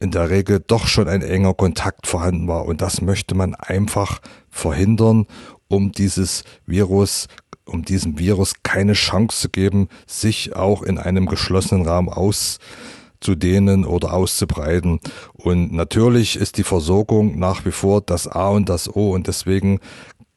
in 0.00 0.10
der 0.10 0.30
Regel 0.30 0.62
doch 0.64 0.86
schon 0.86 1.08
ein 1.08 1.22
enger 1.22 1.54
Kontakt 1.54 2.06
vorhanden 2.06 2.48
war. 2.48 2.66
Und 2.66 2.80
das 2.80 3.00
möchte 3.02 3.34
man 3.34 3.54
einfach 3.54 4.20
verhindern, 4.50 5.26
um 5.68 5.92
dieses 5.92 6.44
Virus, 6.66 7.26
um 7.64 7.84
diesem 7.84 8.18
Virus 8.18 8.54
keine 8.62 8.94
Chance 8.94 9.40
zu 9.42 9.48
geben, 9.48 9.88
sich 10.06 10.54
auch 10.56 10.82
in 10.82 10.98
einem 10.98 11.26
geschlossenen 11.26 11.86
Raum 11.86 12.08
auszudehnen 12.08 13.84
oder 13.84 14.14
auszubreiten. 14.14 15.00
Und 15.34 15.72
natürlich 15.72 16.36
ist 16.36 16.56
die 16.58 16.64
Versorgung 16.64 17.38
nach 17.38 17.64
wie 17.64 17.72
vor 17.72 18.00
das 18.00 18.28
A 18.28 18.48
und 18.48 18.68
das 18.68 18.94
O 18.94 19.10
und 19.10 19.26
deswegen 19.26 19.80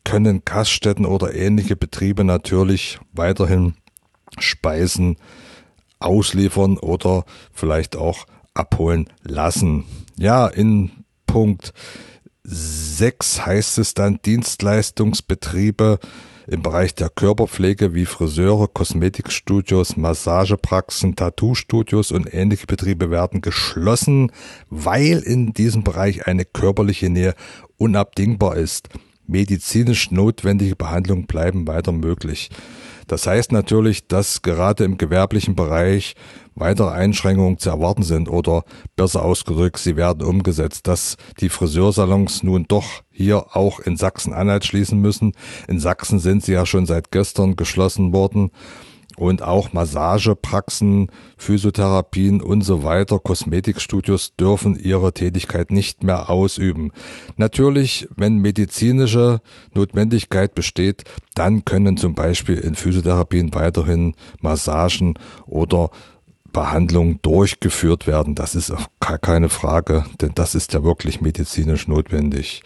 können 0.03 0.43
Gaststätten 0.45 1.05
oder 1.05 1.33
ähnliche 1.33 1.75
Betriebe 1.75 2.23
natürlich 2.23 2.99
weiterhin 3.13 3.75
Speisen 4.39 5.17
ausliefern 5.99 6.77
oder 6.77 7.25
vielleicht 7.53 7.95
auch 7.95 8.25
abholen 8.53 9.09
lassen. 9.23 9.85
Ja, 10.17 10.47
in 10.47 10.91
Punkt 11.25 11.73
6 12.43 13.45
heißt 13.45 13.77
es 13.77 13.93
dann 13.93 14.19
Dienstleistungsbetriebe 14.25 15.99
im 16.47 16.63
Bereich 16.63 16.95
der 16.95 17.09
Körperpflege 17.09 17.93
wie 17.93 18.05
Friseure, 18.05 18.67
Kosmetikstudios, 18.67 19.95
Massagepraxen, 19.95 21.15
Tattoo-Studios 21.15 22.11
und 22.11 22.33
ähnliche 22.33 22.67
Betriebe 22.67 23.11
werden 23.11 23.41
geschlossen, 23.41 24.31
weil 24.69 25.19
in 25.19 25.53
diesem 25.53 25.83
Bereich 25.83 26.27
eine 26.27 26.43
körperliche 26.43 27.09
Nähe 27.09 27.35
unabdingbar 27.77 28.57
ist. 28.57 28.89
Medizinisch 29.31 30.11
notwendige 30.11 30.75
Behandlungen 30.75 31.25
bleiben 31.25 31.65
weiter 31.67 31.93
möglich. 31.93 32.49
Das 33.07 33.27
heißt 33.27 33.51
natürlich, 33.51 34.07
dass 34.07 34.41
gerade 34.41 34.83
im 34.83 34.97
gewerblichen 34.97 35.55
Bereich 35.55 36.15
weitere 36.55 36.89
Einschränkungen 36.89 37.57
zu 37.57 37.69
erwarten 37.69 38.03
sind 38.03 38.29
oder 38.29 38.63
besser 38.95 39.23
ausgedrückt, 39.23 39.79
sie 39.79 39.95
werden 39.95 40.21
umgesetzt, 40.21 40.87
dass 40.87 41.17
die 41.39 41.49
Friseursalons 41.49 42.43
nun 42.43 42.65
doch 42.67 43.03
hier 43.09 43.55
auch 43.55 43.79
in 43.79 43.97
Sachsen-Anhalt 43.97 44.65
schließen 44.65 44.99
müssen. 44.99 45.33
In 45.67 45.79
Sachsen 45.79 46.19
sind 46.19 46.43
sie 46.43 46.53
ja 46.53 46.65
schon 46.65 46.85
seit 46.85 47.11
gestern 47.11 47.55
geschlossen 47.55 48.13
worden 48.13 48.51
und 49.21 49.43
auch 49.43 49.71
Massagepraxen, 49.71 51.11
Physiotherapien 51.37 52.41
und 52.41 52.63
so 52.63 52.83
weiter, 52.83 53.19
Kosmetikstudios 53.19 54.35
dürfen 54.35 54.75
ihre 54.75 55.13
Tätigkeit 55.13 55.69
nicht 55.69 56.03
mehr 56.03 56.31
ausüben. 56.31 56.91
Natürlich, 57.37 58.07
wenn 58.15 58.37
medizinische 58.37 59.41
Notwendigkeit 59.75 60.55
besteht, 60.55 61.03
dann 61.35 61.65
können 61.65 61.97
zum 61.97 62.15
Beispiel 62.15 62.57
in 62.57 62.73
Physiotherapien 62.73 63.53
weiterhin 63.53 64.15
Massagen 64.39 65.13
oder 65.45 65.91
Behandlung 66.51 67.21
durchgeführt 67.21 68.07
werden. 68.07 68.33
Das 68.33 68.55
ist 68.55 68.71
auch 68.71 68.87
keine 69.21 69.49
Frage, 69.49 70.03
denn 70.19 70.31
das 70.33 70.55
ist 70.55 70.73
ja 70.73 70.83
wirklich 70.83 71.21
medizinisch 71.21 71.87
notwendig. 71.87 72.63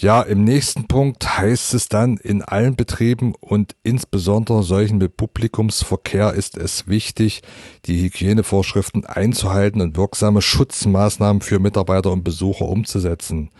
Ja, 0.00 0.22
im 0.22 0.44
nächsten 0.44 0.86
Punkt 0.86 1.38
heißt 1.38 1.74
es 1.74 1.88
dann, 1.88 2.18
in 2.18 2.42
allen 2.42 2.76
Betrieben 2.76 3.34
und 3.40 3.74
insbesondere 3.82 4.62
solchen 4.62 4.98
mit 4.98 5.16
Publikumsverkehr 5.16 6.34
ist 6.34 6.56
es 6.56 6.86
wichtig, 6.86 7.42
die 7.86 8.02
Hygienevorschriften 8.02 9.06
einzuhalten 9.06 9.80
und 9.80 9.96
wirksame 9.96 10.40
Schutzmaßnahmen 10.40 11.42
für 11.42 11.58
Mitarbeiter 11.58 12.12
und 12.12 12.22
Besucher 12.22 12.66
umzusetzen. 12.66 13.50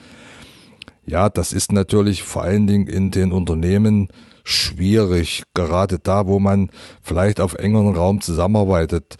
Ja, 1.04 1.28
das 1.28 1.52
ist 1.52 1.72
natürlich 1.72 2.22
vor 2.22 2.42
allen 2.44 2.68
Dingen 2.68 2.86
in 2.86 3.10
den 3.10 3.32
Unternehmen 3.32 4.06
schwierig, 4.44 5.42
gerade 5.54 5.98
da, 5.98 6.28
wo 6.28 6.38
man 6.38 6.70
vielleicht 7.02 7.40
auf 7.40 7.54
engeren 7.54 7.96
Raum 7.96 8.20
zusammenarbeitet. 8.20 9.16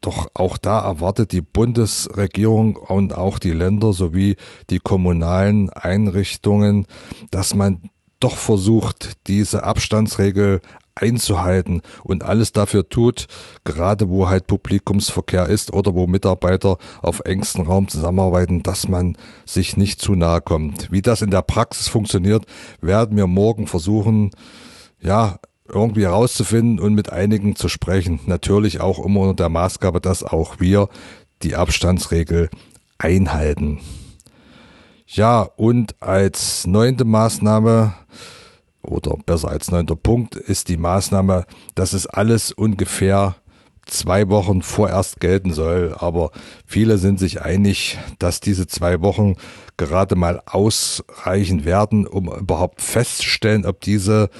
Doch 0.00 0.28
auch 0.34 0.58
da 0.58 0.80
erwartet 0.80 1.32
die 1.32 1.40
Bundesregierung 1.40 2.76
und 2.76 3.14
auch 3.14 3.38
die 3.38 3.52
Länder 3.52 3.92
sowie 3.92 4.36
die 4.70 4.78
kommunalen 4.78 5.70
Einrichtungen, 5.70 6.86
dass 7.30 7.54
man 7.54 7.90
doch 8.20 8.36
versucht, 8.36 9.26
diese 9.26 9.64
Abstandsregel 9.64 10.60
einzuhalten 10.94 11.82
und 12.02 12.24
alles 12.24 12.52
dafür 12.52 12.88
tut, 12.88 13.26
gerade 13.64 14.08
wo 14.08 14.28
halt 14.28 14.46
Publikumsverkehr 14.46 15.46
ist 15.46 15.72
oder 15.72 15.94
wo 15.94 16.06
Mitarbeiter 16.06 16.78
auf 17.02 17.20
engstem 17.20 17.66
Raum 17.66 17.88
zusammenarbeiten, 17.88 18.62
dass 18.62 18.88
man 18.88 19.16
sich 19.46 19.76
nicht 19.76 20.00
zu 20.00 20.14
nahe 20.14 20.40
kommt. 20.40 20.90
Wie 20.90 21.02
das 21.02 21.22
in 21.22 21.30
der 21.30 21.42
Praxis 21.42 21.88
funktioniert, 21.88 22.46
werden 22.80 23.16
wir 23.16 23.26
morgen 23.26 23.66
versuchen, 23.66 24.30
ja, 25.00 25.38
irgendwie 25.68 26.04
herauszufinden 26.04 26.80
und 26.80 26.94
mit 26.94 27.12
einigen 27.12 27.56
zu 27.56 27.68
sprechen. 27.68 28.20
Natürlich 28.26 28.80
auch 28.80 29.04
immer 29.04 29.20
unter 29.20 29.44
der 29.44 29.48
Maßgabe, 29.48 30.00
dass 30.00 30.22
auch 30.22 30.60
wir 30.60 30.88
die 31.42 31.54
Abstandsregel 31.54 32.50
einhalten. 32.98 33.80
Ja, 35.06 35.42
und 35.56 35.94
als 36.02 36.66
neunte 36.66 37.04
Maßnahme 37.04 37.94
oder 38.82 39.16
besser 39.24 39.48
als 39.48 39.70
neunter 39.70 39.96
Punkt 39.96 40.36
ist 40.36 40.68
die 40.68 40.76
Maßnahme, 40.76 41.46
dass 41.74 41.92
es 41.92 42.06
alles 42.06 42.52
ungefähr 42.52 43.36
zwei 43.86 44.28
Wochen 44.28 44.62
vorerst 44.62 45.20
gelten 45.20 45.52
soll. 45.52 45.94
Aber 45.98 46.30
viele 46.66 46.98
sind 46.98 47.18
sich 47.18 47.42
einig, 47.42 47.98
dass 48.18 48.40
diese 48.40 48.66
zwei 48.66 49.00
Wochen 49.00 49.36
gerade 49.76 50.16
mal 50.16 50.42
ausreichen 50.46 51.64
werden, 51.64 52.06
um 52.06 52.28
überhaupt 52.28 52.82
festzustellen, 52.82 53.64
ob 53.64 53.80
diese 53.80 54.30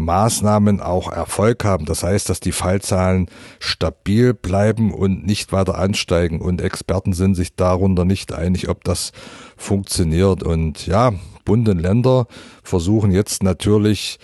Maßnahmen 0.00 0.80
auch 0.80 1.10
Erfolg 1.10 1.64
haben. 1.64 1.84
Das 1.84 2.02
heißt, 2.02 2.28
dass 2.28 2.40
die 2.40 2.52
Fallzahlen 2.52 3.26
stabil 3.58 4.34
bleiben 4.34 4.92
und 4.92 5.24
nicht 5.24 5.52
weiter 5.52 5.78
ansteigen. 5.78 6.40
Und 6.40 6.60
Experten 6.60 7.12
sind 7.12 7.34
sich 7.34 7.54
darunter 7.54 8.04
nicht 8.04 8.32
einig, 8.32 8.68
ob 8.68 8.84
das 8.84 9.12
funktioniert. 9.56 10.42
Und 10.42 10.86
ja, 10.86 11.12
Bund 11.44 11.68
und 11.68 11.78
Länder 11.78 12.26
versuchen 12.62 13.12
jetzt 13.12 13.42
natürlich 13.42 14.18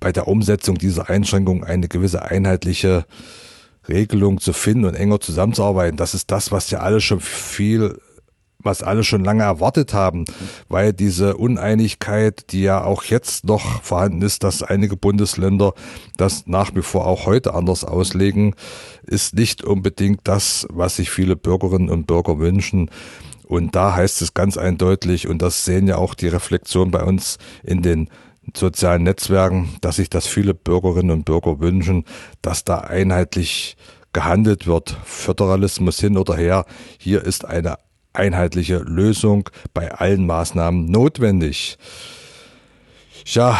bei 0.00 0.12
der 0.12 0.28
Umsetzung 0.28 0.76
dieser 0.76 1.08
Einschränkungen 1.08 1.64
eine 1.64 1.88
gewisse 1.88 2.22
einheitliche 2.22 3.06
Regelung 3.88 4.40
zu 4.40 4.52
finden 4.52 4.84
und 4.84 4.94
enger 4.94 5.20
zusammenzuarbeiten. 5.20 5.96
Das 5.96 6.14
ist 6.14 6.30
das, 6.30 6.52
was 6.52 6.70
ja 6.70 6.80
alle 6.80 7.00
schon 7.00 7.20
viel 7.20 7.98
was 8.64 8.82
alle 8.82 9.04
schon 9.04 9.22
lange 9.22 9.44
erwartet 9.44 9.94
haben, 9.94 10.24
weil 10.68 10.92
diese 10.92 11.36
Uneinigkeit, 11.36 12.52
die 12.52 12.62
ja 12.62 12.82
auch 12.82 13.04
jetzt 13.04 13.44
noch 13.44 13.82
vorhanden 13.82 14.22
ist, 14.22 14.42
dass 14.42 14.62
einige 14.62 14.96
Bundesländer 14.96 15.74
das 16.16 16.46
nach 16.46 16.74
wie 16.74 16.82
vor 16.82 17.06
auch 17.06 17.26
heute 17.26 17.54
anders 17.54 17.84
auslegen, 17.84 18.54
ist 19.06 19.34
nicht 19.34 19.62
unbedingt 19.62 20.20
das, 20.24 20.66
was 20.70 20.96
sich 20.96 21.10
viele 21.10 21.36
Bürgerinnen 21.36 21.90
und 21.90 22.06
Bürger 22.06 22.38
wünschen. 22.38 22.90
Und 23.46 23.76
da 23.76 23.94
heißt 23.94 24.22
es 24.22 24.34
ganz 24.34 24.56
eindeutig, 24.56 25.28
und 25.28 25.42
das 25.42 25.64
sehen 25.64 25.86
ja 25.86 25.96
auch 25.96 26.14
die 26.14 26.28
Reflexionen 26.28 26.90
bei 26.90 27.04
uns 27.04 27.38
in 27.62 27.82
den 27.82 28.08
sozialen 28.56 29.04
Netzwerken, 29.04 29.68
dass 29.80 29.96
sich 29.96 30.10
das 30.10 30.26
viele 30.26 30.54
Bürgerinnen 30.54 31.10
und 31.10 31.24
Bürger 31.24 31.60
wünschen, 31.60 32.04
dass 32.42 32.64
da 32.64 32.78
einheitlich 32.78 33.76
gehandelt 34.12 34.66
wird. 34.66 34.96
Föderalismus 35.04 36.00
hin 36.00 36.16
oder 36.16 36.36
her. 36.36 36.64
Hier 36.98 37.22
ist 37.22 37.44
eine 37.44 37.76
einheitliche 38.14 38.78
Lösung 38.78 39.50
bei 39.72 39.92
allen 39.92 40.26
Maßnahmen 40.26 40.86
notwendig. 40.86 41.78
Ja, 43.26 43.58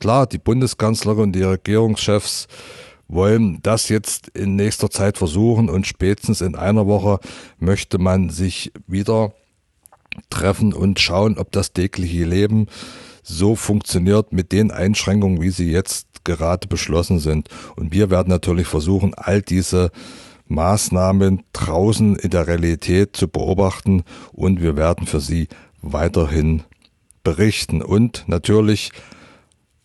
klar, 0.00 0.26
die 0.26 0.38
Bundeskanzlerin 0.38 1.24
und 1.24 1.32
die 1.32 1.42
Regierungschefs 1.42 2.46
wollen 3.08 3.60
das 3.62 3.88
jetzt 3.88 4.28
in 4.28 4.56
nächster 4.56 4.90
Zeit 4.90 5.18
versuchen 5.18 5.68
und 5.68 5.86
spätestens 5.86 6.40
in 6.40 6.54
einer 6.54 6.86
Woche 6.86 7.20
möchte 7.58 7.98
man 7.98 8.30
sich 8.30 8.72
wieder 8.86 9.32
treffen 10.30 10.72
und 10.72 11.00
schauen, 11.00 11.38
ob 11.38 11.52
das 11.52 11.72
tägliche 11.72 12.24
Leben 12.24 12.66
so 13.22 13.56
funktioniert 13.56 14.32
mit 14.32 14.52
den 14.52 14.70
Einschränkungen, 14.70 15.40
wie 15.40 15.50
sie 15.50 15.70
jetzt 15.70 16.24
gerade 16.24 16.68
beschlossen 16.68 17.18
sind. 17.18 17.48
Und 17.76 17.92
wir 17.92 18.10
werden 18.10 18.28
natürlich 18.28 18.66
versuchen, 18.66 19.14
all 19.14 19.42
diese 19.42 19.90
Maßnahmen 20.46 21.42
draußen 21.52 22.16
in 22.16 22.30
der 22.30 22.46
Realität 22.46 23.16
zu 23.16 23.28
beobachten 23.28 24.04
und 24.32 24.60
wir 24.60 24.76
werden 24.76 25.06
für 25.06 25.20
Sie 25.20 25.48
weiterhin 25.80 26.62
berichten. 27.22 27.82
Und 27.82 28.24
natürlich 28.26 28.90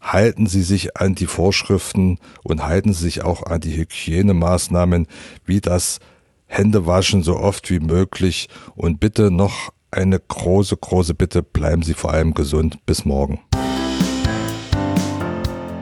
halten 0.01 0.47
Sie 0.47 0.63
sich 0.63 0.97
an 0.97 1.15
die 1.15 1.27
Vorschriften 1.27 2.19
und 2.43 2.65
halten 2.65 2.93
Sie 2.93 3.03
sich 3.03 3.23
auch 3.23 3.43
an 3.43 3.61
die 3.61 3.77
Hygienemaßnahmen, 3.77 5.07
wie 5.45 5.61
das 5.61 5.99
Händewaschen 6.45 7.23
so 7.23 7.37
oft 7.37 7.69
wie 7.69 7.79
möglich. 7.79 8.49
Und 8.75 8.99
bitte 8.99 9.31
noch 9.31 9.71
eine 9.91 10.19
große, 10.19 10.77
große 10.77 11.13
Bitte, 11.13 11.43
bleiben 11.43 11.83
Sie 11.83 11.93
vor 11.93 12.11
allem 12.11 12.33
gesund. 12.33 12.85
Bis 12.85 13.05
morgen. 13.05 13.39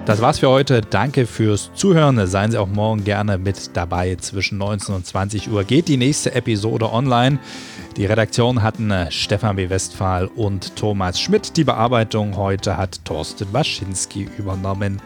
Das 0.08 0.22
war's 0.22 0.39
für 0.39 0.48
heute. 0.48 0.80
Danke 0.80 1.26
fürs 1.26 1.70
Zuhören. 1.74 2.26
Seien 2.28 2.52
Sie 2.52 2.58
auch 2.58 2.70
morgen 2.70 3.04
gerne 3.04 3.38
mit 3.38 3.76
dabei. 3.76 4.15
Zwischen 4.15 4.58
19 4.58 4.96
und 4.96 5.06
20 5.06 5.52
Uhr 5.52 5.65
geht 5.65 5.89
die 5.89 5.98
nächste 5.98 6.34
Episode 6.34 6.93
online. 6.93 7.39
Die 7.98 8.06
Redaktion 8.06 8.63
hatten 8.63 8.89
äh, 8.89 9.12
Stefan 9.12 9.58
B. 9.58 9.70
Westphal 9.70 10.28
und 10.28 10.78
Thomas 10.78 11.20
Schmidt. 11.20 11.58
Die 11.58 11.65
Bearbeitung 11.65 12.38
heute 12.38 12.78
hat 12.78 13.04
Thorsten 13.04 13.52
Waschinski 13.52 14.30
übernommen. 14.38 15.02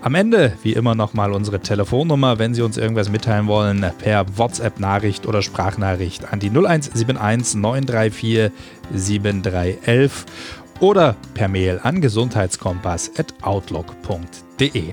Am 0.00 0.14
Ende, 0.14 0.54
wie 0.62 0.72
immer, 0.72 0.94
nochmal 0.94 1.32
unsere 1.32 1.60
Telefonnummer, 1.60 2.38
wenn 2.38 2.54
Sie 2.54 2.62
uns 2.62 2.78
irgendwas 2.78 3.10
mitteilen 3.10 3.48
wollen, 3.48 3.84
per 3.98 4.38
WhatsApp-Nachricht 4.38 5.26
oder 5.26 5.42
Sprachnachricht 5.42 6.32
an 6.32 6.40
die 6.40 6.48
0171 6.48 7.60
934 7.60 8.50
7311 8.94 10.24
oder 10.82 11.16
per 11.32 11.48
Mail 11.48 11.80
an 11.82 12.02
gesundheitskompass.outlook.de. 12.02 14.92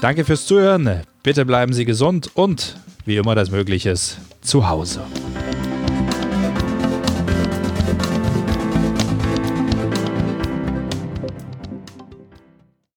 Danke 0.00 0.24
fürs 0.24 0.46
Zuhören, 0.46 1.02
bitte 1.22 1.46
bleiben 1.46 1.72
Sie 1.72 1.86
gesund 1.86 2.30
und 2.34 2.76
wie 3.06 3.16
immer 3.16 3.34
das 3.34 3.50
Mögliche 3.50 3.88
ist, 3.90 4.18
zu 4.42 4.68
Hause. 4.68 5.00